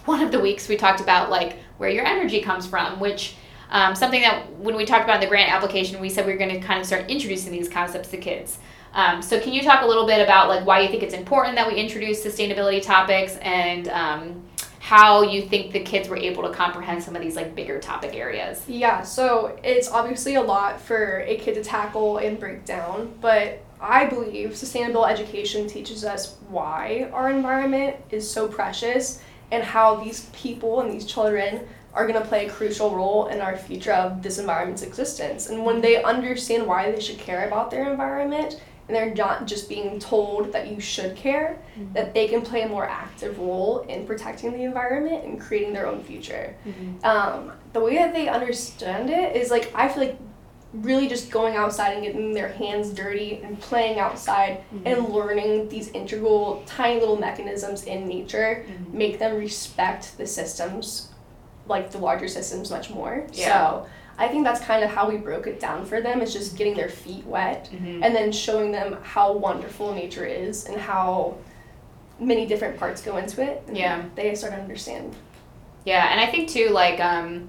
one 0.06 0.22
of 0.22 0.32
the 0.32 0.40
weeks 0.40 0.68
we 0.68 0.76
talked 0.76 1.00
about 1.00 1.30
like 1.30 1.58
where 1.78 1.90
your 1.90 2.06
energy 2.06 2.40
comes 2.40 2.66
from 2.66 2.98
which 3.00 3.36
um, 3.70 3.94
something 3.94 4.20
that 4.20 4.50
when 4.58 4.76
we 4.76 4.84
talked 4.84 5.04
about 5.04 5.20
the 5.20 5.26
grant 5.26 5.52
application 5.52 6.00
we 6.00 6.08
said 6.08 6.26
we 6.26 6.32
were 6.32 6.38
going 6.38 6.54
to 6.54 6.60
kind 6.60 6.80
of 6.80 6.86
start 6.86 7.10
introducing 7.10 7.52
these 7.52 7.68
concepts 7.68 8.08
to 8.10 8.16
kids. 8.16 8.58
Um, 8.94 9.20
so 9.20 9.38
can 9.38 9.52
you 9.52 9.62
talk 9.62 9.82
a 9.82 9.86
little 9.86 10.06
bit 10.06 10.22
about 10.22 10.48
like 10.48 10.64
why 10.64 10.80
you 10.80 10.88
think 10.88 11.02
it's 11.02 11.12
important 11.14 11.54
that 11.56 11.66
we 11.66 11.74
introduce 11.74 12.24
sustainability 12.24 12.82
topics 12.82 13.36
and 13.42 13.88
um, 13.88 14.42
how 14.86 15.22
you 15.22 15.42
think 15.42 15.72
the 15.72 15.80
kids 15.80 16.08
were 16.08 16.16
able 16.16 16.44
to 16.44 16.50
comprehend 16.50 17.02
some 17.02 17.16
of 17.16 17.20
these 17.20 17.34
like 17.34 17.56
bigger 17.56 17.80
topic 17.80 18.14
areas. 18.14 18.62
Yeah, 18.68 19.02
so 19.02 19.58
it's 19.64 19.88
obviously 19.88 20.36
a 20.36 20.40
lot 20.40 20.80
for 20.80 21.24
a 21.26 21.38
kid 21.38 21.56
to 21.56 21.64
tackle 21.64 22.18
and 22.18 22.38
break 22.38 22.64
down, 22.64 23.12
but 23.20 23.64
I 23.80 24.06
believe 24.06 24.56
sustainable 24.56 25.04
education 25.04 25.66
teaches 25.66 26.04
us 26.04 26.36
why 26.50 27.10
our 27.12 27.28
environment 27.30 27.96
is 28.10 28.30
so 28.30 28.46
precious 28.46 29.20
and 29.50 29.64
how 29.64 29.96
these 29.96 30.30
people 30.32 30.80
and 30.80 30.92
these 30.92 31.04
children 31.04 31.66
are 31.92 32.06
going 32.06 32.22
to 32.22 32.28
play 32.28 32.46
a 32.46 32.50
crucial 32.50 32.94
role 32.94 33.26
in 33.26 33.40
our 33.40 33.56
future 33.56 33.92
of 33.92 34.22
this 34.22 34.38
environment's 34.38 34.82
existence. 34.82 35.48
And 35.48 35.64
when 35.64 35.80
they 35.80 36.00
understand 36.00 36.64
why 36.64 36.92
they 36.92 37.00
should 37.00 37.18
care 37.18 37.48
about 37.48 37.72
their 37.72 37.90
environment, 37.90 38.60
and 38.88 38.94
they're 38.94 39.14
not 39.14 39.46
just 39.46 39.68
being 39.68 39.98
told 39.98 40.52
that 40.52 40.68
you 40.68 40.80
should 40.80 41.16
care, 41.16 41.58
mm-hmm. 41.78 41.92
that 41.94 42.14
they 42.14 42.28
can 42.28 42.42
play 42.42 42.62
a 42.62 42.68
more 42.68 42.88
active 42.88 43.38
role 43.38 43.80
in 43.88 44.06
protecting 44.06 44.52
the 44.52 44.62
environment 44.62 45.24
and 45.24 45.40
creating 45.40 45.72
their 45.72 45.86
own 45.86 46.02
future. 46.02 46.54
Mm-hmm. 46.66 47.04
Um, 47.04 47.52
the 47.72 47.80
way 47.80 47.96
that 47.96 48.14
they 48.14 48.28
understand 48.28 49.10
it 49.10 49.34
is 49.34 49.50
like, 49.50 49.72
I 49.74 49.88
feel 49.88 50.04
like 50.04 50.18
really 50.72 51.08
just 51.08 51.30
going 51.30 51.56
outside 51.56 51.94
and 51.94 52.02
getting 52.02 52.32
their 52.32 52.48
hands 52.48 52.90
dirty 52.90 53.40
and 53.42 53.58
playing 53.60 53.98
outside 53.98 54.62
mm-hmm. 54.72 54.86
and 54.86 55.08
learning 55.08 55.68
these 55.68 55.88
integral, 55.88 56.62
tiny 56.66 57.00
little 57.00 57.18
mechanisms 57.18 57.84
in 57.84 58.06
nature 58.06 58.64
mm-hmm. 58.68 58.98
make 58.98 59.18
them 59.18 59.36
respect 59.36 60.16
the 60.18 60.26
systems, 60.26 61.10
like 61.66 61.90
the 61.90 61.98
larger 61.98 62.28
systems, 62.28 62.70
much 62.70 62.90
more. 62.90 63.26
Yeah. 63.32 63.46
So, 63.46 63.86
I 64.18 64.28
think 64.28 64.44
that's 64.44 64.60
kind 64.60 64.82
of 64.82 64.90
how 64.90 65.08
we 65.08 65.18
broke 65.18 65.46
it 65.46 65.60
down 65.60 65.84
for 65.84 66.00
them. 66.00 66.22
Is 66.22 66.32
just 66.32 66.56
getting 66.56 66.74
their 66.74 66.88
feet 66.88 67.24
wet 67.26 67.68
mm-hmm. 67.72 68.02
and 68.02 68.14
then 68.14 68.32
showing 68.32 68.72
them 68.72 68.98
how 69.02 69.32
wonderful 69.32 69.94
nature 69.94 70.24
is 70.24 70.66
and 70.66 70.80
how 70.80 71.36
many 72.18 72.46
different 72.46 72.78
parts 72.78 73.02
go 73.02 73.18
into 73.18 73.42
it. 73.42 73.62
yeah, 73.72 74.04
they 74.14 74.34
start 74.34 74.54
to 74.54 74.60
understand. 74.60 75.14
Yeah, 75.84 76.10
and 76.10 76.20
I 76.20 76.26
think 76.26 76.48
too, 76.48 76.70
like 76.70 76.98
um, 77.00 77.48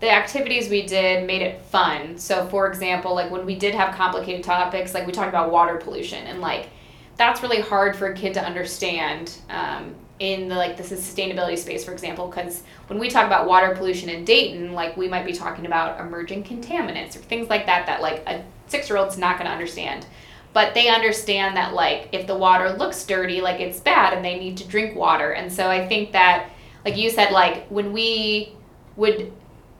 the 0.00 0.10
activities 0.10 0.68
we 0.68 0.86
did 0.86 1.26
made 1.26 1.42
it 1.42 1.60
fun. 1.62 2.18
So, 2.18 2.46
for 2.48 2.68
example, 2.68 3.14
like 3.14 3.30
when 3.30 3.44
we 3.44 3.56
did 3.56 3.74
have 3.74 3.94
complicated 3.94 4.44
topics, 4.44 4.94
like 4.94 5.06
we 5.06 5.12
talked 5.12 5.28
about 5.28 5.50
water 5.50 5.76
pollution, 5.76 6.26
and 6.26 6.40
like 6.40 6.68
that's 7.16 7.42
really 7.42 7.60
hard 7.60 7.96
for 7.96 8.06
a 8.06 8.14
kid 8.14 8.34
to 8.34 8.44
understand. 8.44 9.36
Um, 9.50 9.94
in 10.18 10.48
the 10.48 10.54
like 10.54 10.76
the 10.76 10.82
sustainability 10.82 11.56
space 11.56 11.84
for 11.84 11.92
example 11.92 12.26
because 12.26 12.64
when 12.88 12.98
we 12.98 13.08
talk 13.08 13.24
about 13.24 13.46
water 13.46 13.72
pollution 13.76 14.08
in 14.08 14.24
dayton 14.24 14.72
like 14.72 14.96
we 14.96 15.06
might 15.06 15.24
be 15.24 15.32
talking 15.32 15.64
about 15.64 16.00
emerging 16.00 16.42
contaminants 16.42 17.14
or 17.14 17.20
things 17.20 17.48
like 17.48 17.66
that 17.66 17.86
that 17.86 18.02
like 18.02 18.24
a 18.26 18.42
six 18.68 18.88
year 18.88 18.98
old's 18.98 19.18
not 19.18 19.36
going 19.36 19.46
to 19.46 19.52
understand. 19.52 20.06
But 20.52 20.74
they 20.74 20.88
understand 20.88 21.56
that 21.56 21.74
like 21.74 22.08
if 22.12 22.26
the 22.26 22.36
water 22.36 22.70
looks 22.70 23.04
dirty 23.04 23.40
like 23.40 23.60
it's 23.60 23.80
bad 23.80 24.12
and 24.12 24.24
they 24.24 24.38
need 24.38 24.56
to 24.58 24.68
drink 24.68 24.96
water. 24.96 25.32
And 25.32 25.52
so 25.52 25.68
i 25.68 25.86
think 25.86 26.12
that 26.12 26.50
like 26.84 26.96
you 26.96 27.10
said 27.10 27.32
like 27.32 27.66
when 27.68 27.92
we 27.92 28.52
would 28.96 29.32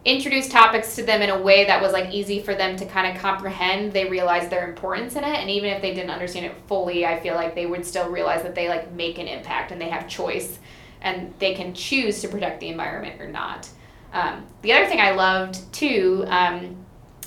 introduce 0.04 0.48
topics 0.48 0.94
to 0.96 1.02
them 1.02 1.22
in 1.22 1.30
a 1.30 1.40
way 1.40 1.64
that 1.64 1.82
was 1.82 1.92
like 1.92 2.12
easy 2.12 2.40
for 2.40 2.54
them 2.54 2.76
to 2.76 2.86
kind 2.86 3.14
of 3.14 3.20
comprehend. 3.20 3.92
They 3.92 4.08
realized 4.08 4.48
their 4.50 4.68
importance 4.68 5.16
in 5.16 5.24
it 5.24 5.36
and 5.36 5.50
even 5.50 5.70
if 5.70 5.82
they 5.82 5.92
didn't 5.92 6.10
understand 6.10 6.46
it 6.46 6.54
fully 6.66 7.04
i 7.04 7.18
feel 7.18 7.34
like 7.34 7.54
they 7.54 7.66
would 7.66 7.84
still 7.84 8.08
realize 8.10 8.42
that 8.42 8.54
they 8.54 8.68
like 8.68 8.92
make 8.92 9.18
an 9.18 9.26
impact 9.26 9.72
and 9.72 9.80
they 9.80 9.88
have 9.88 10.08
choice 10.08 10.58
and 11.00 11.32
they 11.38 11.54
can 11.54 11.74
choose 11.74 12.20
to 12.20 12.28
protect 12.28 12.60
the 12.60 12.68
environment 12.68 13.20
or 13.20 13.28
not. 13.28 13.68
Um, 14.12 14.46
the 14.62 14.72
other 14.72 14.86
thing 14.86 15.00
i 15.00 15.10
loved 15.10 15.70
too 15.72 16.24
um, 16.28 16.76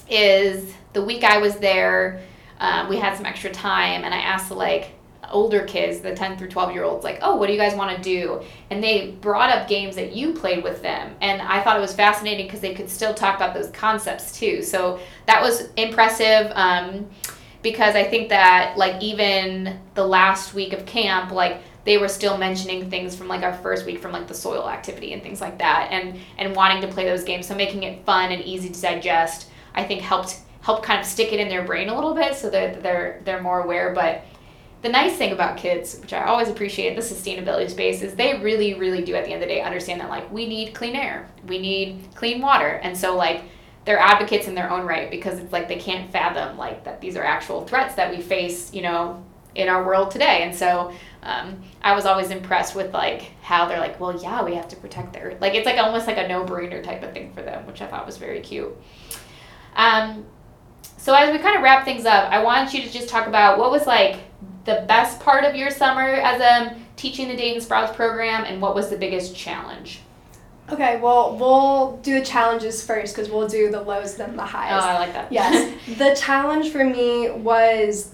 is 0.10 0.74
the 0.94 1.04
week 1.04 1.24
i 1.24 1.38
was 1.38 1.58
there 1.58 2.22
um, 2.60 2.90
we 2.90 2.98
had 2.98 3.16
some 3.16 3.26
extra 3.26 3.52
time 3.52 4.04
and 4.04 4.14
i 4.14 4.18
asked 4.18 4.50
like 4.50 4.96
older 5.32 5.64
kids, 5.64 6.00
the 6.00 6.16
10 6.16 6.38
through 6.38 6.50
12 6.50 6.74
year 6.74 6.84
olds, 6.84 7.04
like, 7.04 7.20
oh, 7.22 7.36
what 7.36 7.48
do 7.48 7.54
you 7.54 7.60
guys 7.60 7.76
want 7.76 7.96
to 7.96 8.02
do? 8.02 8.42
And 8.70 8.84
they 8.84 9.12
brought 9.22 9.50
up 9.50 9.68
games 9.68 9.96
that 9.96 10.14
you 10.14 10.34
played 10.34 10.64
with 10.64 10.82
them. 10.82 11.16
And 11.22 11.42
I 11.42 11.62
thought 11.62 11.78
it 11.78 11.82
was 11.82 11.94
fascinating 11.94 12.46
because 12.46 12.60
they 12.60 12.74
could 12.74 12.90
still 12.90 13.14
talk 13.14 13.36
about 13.36 13.54
those 13.54 13.70
concepts 13.72 14.38
too. 14.38 14.62
So 14.62 15.00
that 15.26 15.42
was 15.42 15.70
impressive. 15.78 16.52
Um, 16.56 17.10
because 17.62 17.96
I 17.96 18.04
think 18.04 18.30
that, 18.30 18.76
like, 18.76 19.02
even 19.04 19.80
the 19.94 20.06
last 20.06 20.56
week 20.56 20.74
of 20.74 20.86
camp, 20.88 21.32
like, 21.32 21.62
they 21.84 21.98
were 21.98 22.08
still 22.08 22.38
mentioning 22.38 22.90
things 22.90 23.16
from 23.16 23.28
like 23.28 23.42
our 23.42 23.54
first 23.54 23.86
week 23.86 24.00
from 24.00 24.12
like 24.12 24.28
the 24.28 24.34
soil 24.34 24.70
activity 24.70 25.14
and 25.14 25.24
things 25.24 25.42
like 25.42 25.58
that 25.58 25.90
and 25.92 26.20
and 26.38 26.56
wanting 26.56 26.82
to 26.82 26.88
play 26.88 27.06
those 27.06 27.24
games 27.24 27.48
so 27.48 27.56
making 27.56 27.84
it 27.84 28.06
fun 28.06 28.32
and 28.32 28.44
easy 28.44 28.70
to 28.70 28.82
digest 28.82 29.50
i 29.74 29.84
think 29.84 30.02
helped 30.02 30.40
help 30.62 30.84
kind 30.84 31.00
of 31.00 31.06
stick 31.06 31.34
it 31.34 31.40
in 31.40 31.50
their 31.50 31.64
brain 31.64 31.90
a 31.90 31.96
little 31.96 32.14
bit 32.14 32.36
so 32.36 32.50
that 32.50 32.84
they're 32.84 33.22
they're 33.26 33.42
more 33.42 33.62
aware 33.62 33.94
but 33.94 34.24
the 34.82 34.90
nice 34.90 35.16
thing 35.16 35.32
about 35.32 35.58
kids, 35.58 36.00
which 36.00 36.14
I 36.14 36.24
always 36.24 36.50
appreciate 36.50 36.90
in 36.90 36.96
the 36.96 37.02
sustainability 37.02 37.70
space, 37.70 38.02
is 38.02 38.16
they 38.16 38.40
really, 38.40 38.74
really 38.74 39.04
do 39.04 39.14
at 39.14 39.26
the 39.26 39.32
end 39.32 39.44
of 39.44 39.48
the 39.48 39.54
day 39.54 39.62
understand 39.62 40.02
that 40.02 40.10
like 40.10 40.32
we 40.32 40.48
need 40.48 40.74
clean 40.74 40.96
air, 40.96 41.30
we 41.48 41.60
need 41.60 42.08
clean 42.16 42.42
water, 42.42 42.80
and 42.84 42.98
so 42.98 43.16
like 43.16 43.44
they're 43.86 44.00
advocates 44.00 44.48
in 44.48 44.56
their 44.56 44.70
own 44.72 44.86
right 44.86 45.10
because 45.10 45.40
it's 45.40 45.52
like 45.52 45.68
they 45.68 45.78
can't 45.78 46.12
fathom 46.12 46.56
like 46.58 46.84
that 46.84 47.02
these 47.02 47.16
are 47.16 47.24
actual 47.24 47.66
threats 47.66 47.96
that 47.96 48.16
we 48.16 48.22
face, 48.22 48.74
you 48.74 48.82
know, 48.82 49.24
in 49.54 49.70
our 49.70 49.86
world 49.86 50.10
today, 50.10 50.44
and 50.44 50.56
so 50.56 50.92
um, 51.24 51.62
I 51.84 51.94
was 51.94 52.08
always 52.08 52.32
impressed 52.32 52.74
with 52.74 52.92
like 52.92 53.34
how 53.44 53.68
they're 53.68 53.80
like, 53.80 54.00
well, 54.00 54.20
yeah, 54.20 54.44
we 54.44 54.56
have 54.56 54.68
to 54.70 54.76
protect 54.76 55.14
their 55.14 55.38
like 55.40 55.54
it's 55.54 55.68
like 55.68 55.78
almost 55.78 56.08
like 56.08 56.18
a 56.18 56.28
no 56.28 56.44
brainer 56.44 56.84
type 56.84 57.04
of 57.04 57.14
thing 57.14 57.34
for 57.34 57.44
them, 57.44 57.68
which 57.68 57.84
I 57.84 57.88
thought 57.88 58.08
was 58.08 58.18
very 58.18 58.40
cute. 58.40 58.76
Um, 59.76 60.26
so 61.02 61.16
as 61.16 61.32
we 61.32 61.40
kind 61.40 61.58
of 61.58 61.64
wrap 61.64 61.84
things 61.84 62.06
up, 62.06 62.32
I 62.32 62.44
want 62.44 62.76
you 62.76 62.84
to 62.84 62.92
just 62.92 63.10
talk 63.10 63.26
about 63.26 63.58
what 63.58 63.72
was 63.72 63.88
like 63.88 64.20
the 64.66 64.86
best 64.88 65.20
part 65.20 65.44
of 65.44 65.56
your 65.56 65.72
summer 65.72 66.04
as 66.04 66.40
um, 66.40 66.86
teaching 66.96 67.28
the 67.28 67.36
Dayton 67.36 67.60
Sprouts 67.60 67.96
program, 67.96 68.44
and 68.44 68.62
what 68.62 68.76
was 68.76 68.92
the 68.92 68.98
biggest 68.98 69.36
challenge? 69.36 70.02
Okay, 70.70 71.00
well, 71.02 71.36
we'll 71.38 71.98
do 72.04 72.20
the 72.20 72.24
challenges 72.24 72.86
first 72.86 73.16
because 73.16 73.32
we'll 73.32 73.48
do 73.48 73.72
the 73.72 73.82
lows 73.82 74.16
then 74.16 74.36
the 74.36 74.46
highs. 74.46 74.72
Oh, 74.74 74.88
I 74.88 75.00
like 75.00 75.14
that. 75.14 75.32
Yes. 75.32 75.76
the 75.98 76.16
challenge 76.16 76.70
for 76.70 76.84
me 76.84 77.32
was 77.32 78.14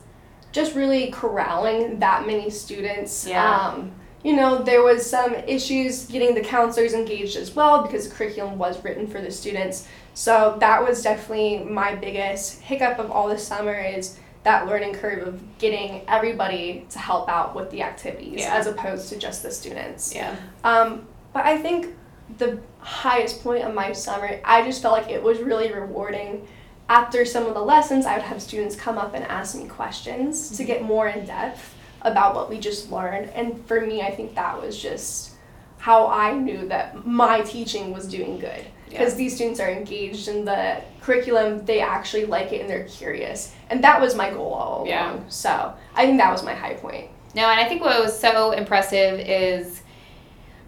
just 0.53 0.73
really 0.73 1.11
corralling 1.11 1.99
that 1.99 2.25
many 2.25 2.49
students. 2.49 3.27
Yeah. 3.27 3.53
Um, 3.53 3.91
you 4.23 4.33
know, 4.33 4.63
there 4.63 4.81
was 4.81 5.07
some 5.07 5.35
issues 5.35 6.05
getting 6.05 6.33
the 6.33 6.41
counselors 6.41 6.93
engaged 6.93 7.35
as 7.35 7.53
well 7.53 7.83
because 7.83 8.07
the 8.07 8.15
curriculum 8.15 8.57
was 8.57 8.81
written 8.81 9.07
for 9.07 9.19
the 9.19 9.29
students. 9.29 9.89
So 10.17 10.57
that 10.61 10.83
was 10.83 11.03
definitely 11.03 11.59
my 11.59 11.93
biggest 11.93 12.59
hiccup 12.61 12.97
of 12.97 13.11
all 13.11 13.27
the 13.29 13.37
summer 13.37 13.75
is 13.79 14.17
that 14.41 14.65
learning 14.65 14.93
curve 14.95 15.27
of 15.27 15.57
getting 15.59 16.01
everybody 16.07 16.87
to 16.89 16.97
help 16.97 17.29
out 17.29 17.53
with 17.53 17.69
the 17.69 17.83
activities 17.83 18.39
Yeah. 18.39 18.55
as 18.55 18.65
opposed 18.65 19.09
to 19.09 19.17
just 19.19 19.43
the 19.43 19.51
students. 19.51 20.15
Yeah. 20.15 20.35
Um, 20.63 21.05
but 21.33 21.45
I 21.45 21.59
think 21.59 21.95
the 22.39 22.59
highest 22.79 23.43
point 23.43 23.63
of 23.63 23.75
my 23.75 23.91
summer, 23.91 24.39
I 24.43 24.63
just 24.63 24.81
felt 24.81 24.93
like 24.97 25.11
it 25.11 25.21
was 25.21 25.37
really 25.37 25.71
rewarding. 25.71 26.47
After 26.89 27.23
some 27.23 27.45
of 27.45 27.53
the 27.53 27.61
lessons, 27.61 28.07
I 28.07 28.15
would 28.15 28.23
have 28.23 28.41
students 28.41 28.75
come 28.75 28.97
up 28.97 29.13
and 29.13 29.23
ask 29.25 29.55
me 29.55 29.67
questions 29.67 30.57
to 30.57 30.63
get 30.63 30.81
more 30.81 31.07
in 31.09 31.27
depth 31.27 31.75
about 32.01 32.33
what 32.33 32.49
we 32.49 32.57
just 32.57 32.91
learned. 32.91 33.29
And 33.35 33.63
for 33.67 33.81
me, 33.81 34.01
I 34.01 34.09
think 34.09 34.33
that 34.33 34.59
was 34.59 34.81
just 34.81 35.33
how 35.77 36.07
I 36.07 36.33
knew 36.33 36.67
that 36.69 37.05
my 37.05 37.41
teaching 37.41 37.93
was 37.93 38.07
doing 38.07 38.39
good. 38.39 38.65
Because 38.89 39.13
Yeah. 39.13 39.17
these 39.17 39.35
students 39.35 39.59
are 39.59 39.69
engaged 39.69 40.27
in 40.27 40.45
the 40.45 40.77
curriculum, 41.01 41.65
they 41.65 41.81
actually 41.81 42.25
like 42.25 42.53
it 42.53 42.61
and 42.61 42.69
they're 42.69 42.85
curious. 42.85 43.53
And 43.69 43.83
that 43.83 43.99
was 43.99 44.15
my 44.15 44.29
goal 44.29 44.53
all 44.53 44.75
along. 44.77 44.87
Yeah. 44.87 45.15
So 45.27 45.73
I 45.95 46.05
think 46.05 46.17
that 46.19 46.31
was 46.31 46.43
my 46.43 46.53
high 46.53 46.73
point. 46.73 47.09
No, 47.35 47.49
and 47.49 47.59
I 47.59 47.65
think 47.67 47.81
what 47.81 48.01
was 48.01 48.17
so 48.17 48.51
impressive 48.51 49.19
is 49.19 49.81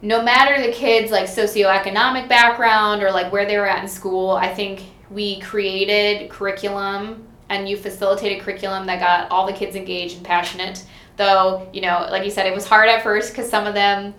no 0.01 0.21
matter 0.21 0.61
the 0.61 0.71
kids' 0.71 1.11
like 1.11 1.25
socioeconomic 1.27 2.27
background 2.29 3.03
or 3.03 3.11
like 3.11 3.31
where 3.31 3.45
they 3.45 3.57
were 3.57 3.67
at 3.67 3.81
in 3.81 3.87
school, 3.89 4.31
I 4.31 4.53
think 4.53 4.83
we 5.09 5.39
created 5.39 6.29
curriculum 6.29 7.25
and 7.49 7.67
you 7.67 7.75
facilitated 7.77 8.41
curriculum 8.43 8.85
that 8.85 8.99
got 8.99 9.31
all 9.31 9.47
the 9.47 9.53
kids 9.53 9.75
engaged 9.75 10.17
and 10.17 10.25
passionate. 10.25 10.85
Though, 11.17 11.67
you 11.73 11.81
know, 11.81 12.07
like 12.11 12.23
you 12.23 12.31
said, 12.31 12.45
it 12.45 12.53
was 12.53 12.67
hard 12.67 12.87
at 12.89 13.01
first 13.03 13.31
because 13.31 13.49
some 13.49 13.65
of 13.65 13.73
them 13.73 14.13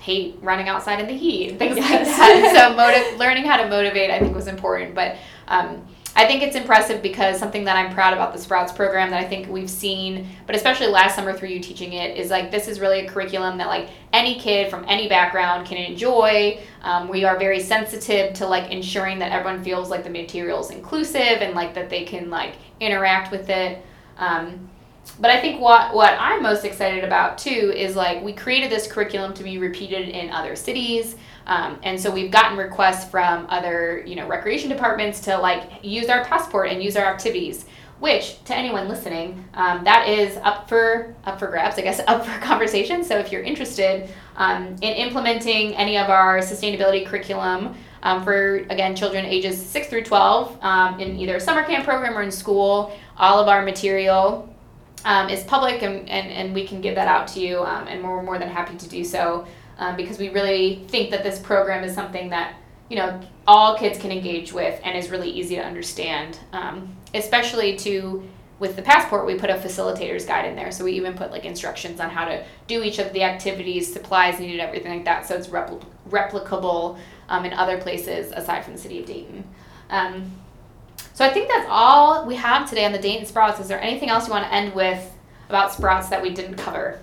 hate 0.00 0.38
running 0.40 0.68
outside 0.68 0.98
in 0.98 1.06
the 1.06 1.16
heat 1.16 1.50
and 1.50 1.58
things 1.58 1.76
like 1.76 2.04
that. 2.04 2.54
So 2.54 2.74
motiv- 2.74 3.18
learning 3.18 3.44
how 3.44 3.58
to 3.58 3.68
motivate, 3.68 4.10
I 4.10 4.18
think, 4.18 4.34
was 4.34 4.46
important. 4.46 4.94
But 4.94 5.16
um, 5.46 5.86
I 6.16 6.26
think 6.26 6.42
it's 6.42 6.56
impressive 6.56 7.02
because 7.02 7.38
something 7.38 7.64
that 7.64 7.76
I'm 7.76 7.92
proud 7.92 8.14
about 8.14 8.32
the 8.32 8.38
Sprouts 8.38 8.72
program 8.72 9.10
that 9.10 9.22
I 9.22 9.28
think 9.28 9.48
we've 9.48 9.70
seen, 9.70 10.26
but 10.46 10.56
especially 10.56 10.86
last 10.86 11.14
summer 11.14 11.36
through 11.36 11.50
you 11.50 11.60
teaching 11.60 11.92
it, 11.92 12.16
is 12.16 12.30
like 12.30 12.50
this 12.50 12.66
is 12.66 12.80
really 12.80 13.00
a 13.00 13.08
curriculum 13.08 13.58
that 13.58 13.68
like 13.68 13.90
any 14.14 14.40
kid 14.40 14.70
from 14.70 14.86
any 14.88 15.06
background 15.06 15.66
can 15.66 15.76
enjoy. 15.76 16.60
Um, 16.82 17.06
we 17.08 17.24
are 17.24 17.38
very 17.38 17.60
sensitive 17.60 18.32
to 18.34 18.46
like 18.46 18.72
ensuring 18.72 19.18
that 19.18 19.32
everyone 19.32 19.62
feels 19.62 19.90
like 19.90 20.02
the 20.02 20.10
material 20.10 20.60
is 20.60 20.70
inclusive 20.70 21.20
and 21.42 21.54
like 21.54 21.74
that 21.74 21.90
they 21.90 22.04
can 22.04 22.30
like 22.30 22.54
interact 22.80 23.30
with 23.30 23.50
it. 23.50 23.84
Um, 24.16 24.69
but 25.18 25.30
I 25.30 25.40
think 25.40 25.60
what 25.60 25.94
what 25.94 26.16
I'm 26.18 26.42
most 26.42 26.64
excited 26.64 27.04
about 27.04 27.38
too 27.38 27.72
is 27.74 27.96
like 27.96 28.22
we 28.22 28.32
created 28.32 28.70
this 28.70 28.90
curriculum 28.90 29.34
to 29.34 29.42
be 29.42 29.58
repeated 29.58 30.08
in 30.08 30.30
other 30.30 30.56
cities. 30.56 31.16
Um, 31.46 31.78
and 31.82 31.98
so 31.98 32.10
we've 32.10 32.30
gotten 32.30 32.56
requests 32.56 33.10
from 33.10 33.46
other, 33.48 34.04
you 34.06 34.14
know, 34.14 34.26
recreation 34.28 34.70
departments 34.70 35.20
to 35.22 35.36
like 35.36 35.68
use 35.82 36.08
our 36.08 36.24
passport 36.24 36.68
and 36.68 36.82
use 36.82 36.96
our 36.96 37.04
activities. 37.04 37.66
Which, 37.98 38.42
to 38.44 38.56
anyone 38.56 38.88
listening, 38.88 39.44
um, 39.52 39.84
that 39.84 40.08
is 40.08 40.38
up 40.38 40.70
for 40.70 41.14
up 41.24 41.38
for 41.38 41.48
grabs. 41.48 41.78
I 41.78 41.82
guess 41.82 42.00
up 42.06 42.24
for 42.24 42.40
conversation. 42.40 43.04
So 43.04 43.18
if 43.18 43.30
you're 43.30 43.42
interested 43.42 44.08
um, 44.36 44.68
in 44.80 44.94
implementing 44.94 45.74
any 45.74 45.98
of 45.98 46.08
our 46.08 46.38
sustainability 46.38 47.04
curriculum 47.04 47.74
um, 48.02 48.24
for 48.24 48.56
again 48.70 48.96
children 48.96 49.26
ages 49.26 49.60
six 49.60 49.88
through 49.88 50.04
twelve 50.04 50.58
um, 50.62 50.98
in 50.98 51.18
either 51.18 51.36
a 51.36 51.40
summer 51.40 51.62
camp 51.62 51.84
program 51.84 52.16
or 52.16 52.22
in 52.22 52.30
school, 52.30 52.96
all 53.18 53.38
of 53.38 53.48
our 53.48 53.62
material 53.62 54.49
um, 55.04 55.28
is 55.28 55.42
public 55.44 55.82
and, 55.82 56.08
and, 56.08 56.30
and 56.30 56.54
we 56.54 56.66
can 56.66 56.80
give 56.80 56.94
that 56.94 57.08
out 57.08 57.28
to 57.28 57.40
you 57.40 57.60
um, 57.60 57.86
and 57.88 58.02
we're 58.02 58.22
more 58.22 58.38
than 58.38 58.48
happy 58.48 58.76
to 58.76 58.88
do 58.88 59.04
so 59.04 59.46
um, 59.78 59.96
because 59.96 60.18
we 60.18 60.28
really 60.28 60.84
think 60.88 61.10
that 61.10 61.22
this 61.22 61.38
program 61.38 61.84
is 61.84 61.94
something 61.94 62.30
that 62.30 62.54
you 62.88 62.96
know 62.96 63.20
all 63.46 63.76
kids 63.76 63.98
can 63.98 64.10
engage 64.10 64.52
with 64.52 64.80
and 64.84 64.96
is 64.96 65.10
really 65.10 65.30
easy 65.30 65.54
to 65.56 65.62
understand 65.62 66.38
um, 66.52 66.94
especially 67.14 67.76
to 67.76 68.22
with 68.60 68.76
the 68.76 68.82
passport 68.82 69.26
we 69.26 69.34
put 69.34 69.50
a 69.50 69.54
facilitator's 69.54 70.26
guide 70.26 70.44
in 70.44 70.54
there. 70.54 70.70
So 70.70 70.84
we 70.84 70.92
even 70.92 71.14
put 71.14 71.32
like 71.32 71.44
instructions 71.44 71.98
on 71.98 72.10
how 72.10 72.26
to 72.26 72.44
do 72.68 72.84
each 72.84 72.98
of 72.98 73.12
the 73.12 73.24
activities 73.24 73.90
supplies 73.92 74.38
needed 74.38 74.60
everything 74.60 74.92
like 74.92 75.04
that. 75.06 75.26
So 75.26 75.34
it's 75.34 75.48
repl- 75.48 75.82
replicable 76.10 76.98
um, 77.30 77.46
in 77.46 77.54
other 77.54 77.78
places 77.78 78.32
aside 78.32 78.64
from 78.64 78.74
the 78.74 78.78
city 78.78 79.00
of 79.00 79.06
dayton. 79.06 79.44
Um, 79.88 80.30
so 81.20 81.26
I 81.26 81.28
think 81.34 81.48
that's 81.48 81.66
all 81.68 82.24
we 82.24 82.34
have 82.36 82.66
today 82.66 82.86
on 82.86 82.92
the 82.92 82.98
Dayton 82.98 83.26
Sprouts. 83.26 83.60
Is 83.60 83.68
there 83.68 83.78
anything 83.78 84.08
else 84.08 84.26
you 84.26 84.32
want 84.32 84.46
to 84.46 84.54
end 84.54 84.74
with 84.74 85.14
about 85.50 85.70
Sprouts 85.70 86.08
that 86.08 86.22
we 86.22 86.30
didn't 86.30 86.54
cover? 86.54 86.98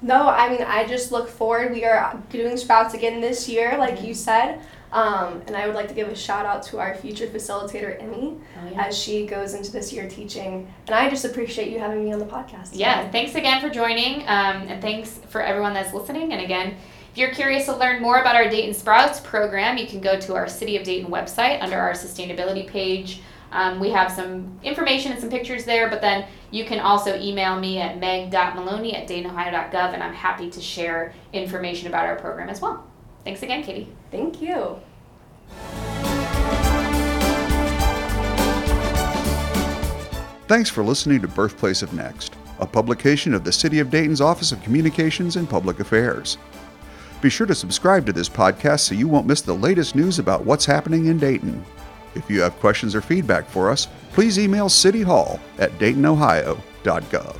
No, 0.00 0.26
I 0.26 0.48
mean, 0.48 0.62
I 0.62 0.86
just 0.86 1.12
look 1.12 1.28
forward. 1.28 1.72
We 1.72 1.84
are 1.84 2.18
doing 2.30 2.56
Sprouts 2.56 2.94
again 2.94 3.20
this 3.20 3.46
year, 3.46 3.76
like 3.76 4.02
you 4.02 4.14
said. 4.14 4.62
Um, 4.90 5.42
and 5.46 5.54
I 5.54 5.66
would 5.66 5.74
like 5.74 5.86
to 5.88 5.94
give 5.94 6.08
a 6.08 6.16
shout 6.16 6.46
out 6.46 6.62
to 6.68 6.78
our 6.78 6.94
future 6.94 7.26
facilitator, 7.26 8.02
Emmy, 8.02 8.38
Oh, 8.56 8.74
as 8.78 8.96
she 8.96 9.26
goes 9.26 9.52
into 9.52 9.70
this 9.70 9.92
year 9.92 10.08
teaching. 10.08 10.66
And 10.86 10.94
I 10.96 11.10
just 11.10 11.26
appreciate 11.26 11.70
you 11.70 11.78
having 11.78 12.02
me 12.02 12.10
on 12.14 12.20
the 12.20 12.24
podcast. 12.24 12.70
Yeah, 12.72 13.06
thanks 13.10 13.34
again 13.34 13.60
for 13.60 13.68
joining, 13.68 14.22
um, 14.22 14.66
and 14.66 14.80
thanks 14.80 15.20
for 15.28 15.42
everyone 15.42 15.74
that's 15.74 15.92
listening. 15.92 16.32
And 16.32 16.40
again, 16.40 16.74
if 17.12 17.18
you're 17.18 17.32
curious 17.32 17.66
to 17.66 17.76
learn 17.76 18.00
more 18.00 18.18
about 18.18 18.34
our 18.34 18.48
Dayton 18.48 18.72
Sprouts 18.72 19.20
program, 19.20 19.76
you 19.76 19.86
can 19.86 20.00
go 20.00 20.18
to 20.20 20.34
our 20.34 20.48
City 20.48 20.78
of 20.78 20.84
Dayton 20.84 21.10
website 21.10 21.60
under 21.62 21.78
our 21.78 21.92
sustainability 21.92 22.66
page. 22.66 23.20
Um, 23.50 23.80
we 23.80 23.90
have 23.90 24.12
some 24.12 24.58
information 24.62 25.12
and 25.12 25.20
some 25.20 25.30
pictures 25.30 25.64
there, 25.64 25.88
but 25.88 26.00
then 26.00 26.26
you 26.50 26.64
can 26.64 26.80
also 26.80 27.18
email 27.18 27.58
me 27.58 27.78
at 27.78 27.98
meg.maloney 27.98 28.94
at 28.94 29.08
daytonohio.gov, 29.08 29.94
and 29.94 30.02
I'm 30.02 30.14
happy 30.14 30.50
to 30.50 30.60
share 30.60 31.14
information 31.32 31.88
about 31.88 32.06
our 32.06 32.16
program 32.16 32.48
as 32.48 32.60
well. 32.60 32.86
Thanks 33.24 33.42
again, 33.42 33.62
Katy. 33.62 33.88
Thank 34.10 34.40
you. 34.42 34.80
Thanks 40.46 40.70
for 40.70 40.82
listening 40.82 41.20
to 41.20 41.28
Birthplace 41.28 41.82
of 41.82 41.92
Next, 41.92 42.34
a 42.58 42.66
publication 42.66 43.34
of 43.34 43.44
the 43.44 43.52
City 43.52 43.80
of 43.80 43.90
Dayton's 43.90 44.22
Office 44.22 44.50
of 44.50 44.62
Communications 44.62 45.36
and 45.36 45.48
Public 45.48 45.78
Affairs. 45.80 46.38
Be 47.20 47.28
sure 47.28 47.46
to 47.46 47.54
subscribe 47.54 48.06
to 48.06 48.12
this 48.12 48.28
podcast 48.28 48.80
so 48.80 48.94
you 48.94 49.08
won't 49.08 49.26
miss 49.26 49.42
the 49.42 49.52
latest 49.52 49.94
news 49.94 50.18
about 50.18 50.44
what's 50.44 50.64
happening 50.64 51.06
in 51.06 51.18
Dayton. 51.18 51.64
If 52.18 52.28
you 52.28 52.40
have 52.42 52.58
questions 52.60 52.94
or 52.94 53.00
feedback 53.00 53.48
for 53.48 53.70
us, 53.70 53.88
please 54.12 54.38
email 54.38 54.68
City 54.68 55.02
Hall 55.02 55.40
at 55.58 55.70
DaytonOhio.gov. 55.78 57.36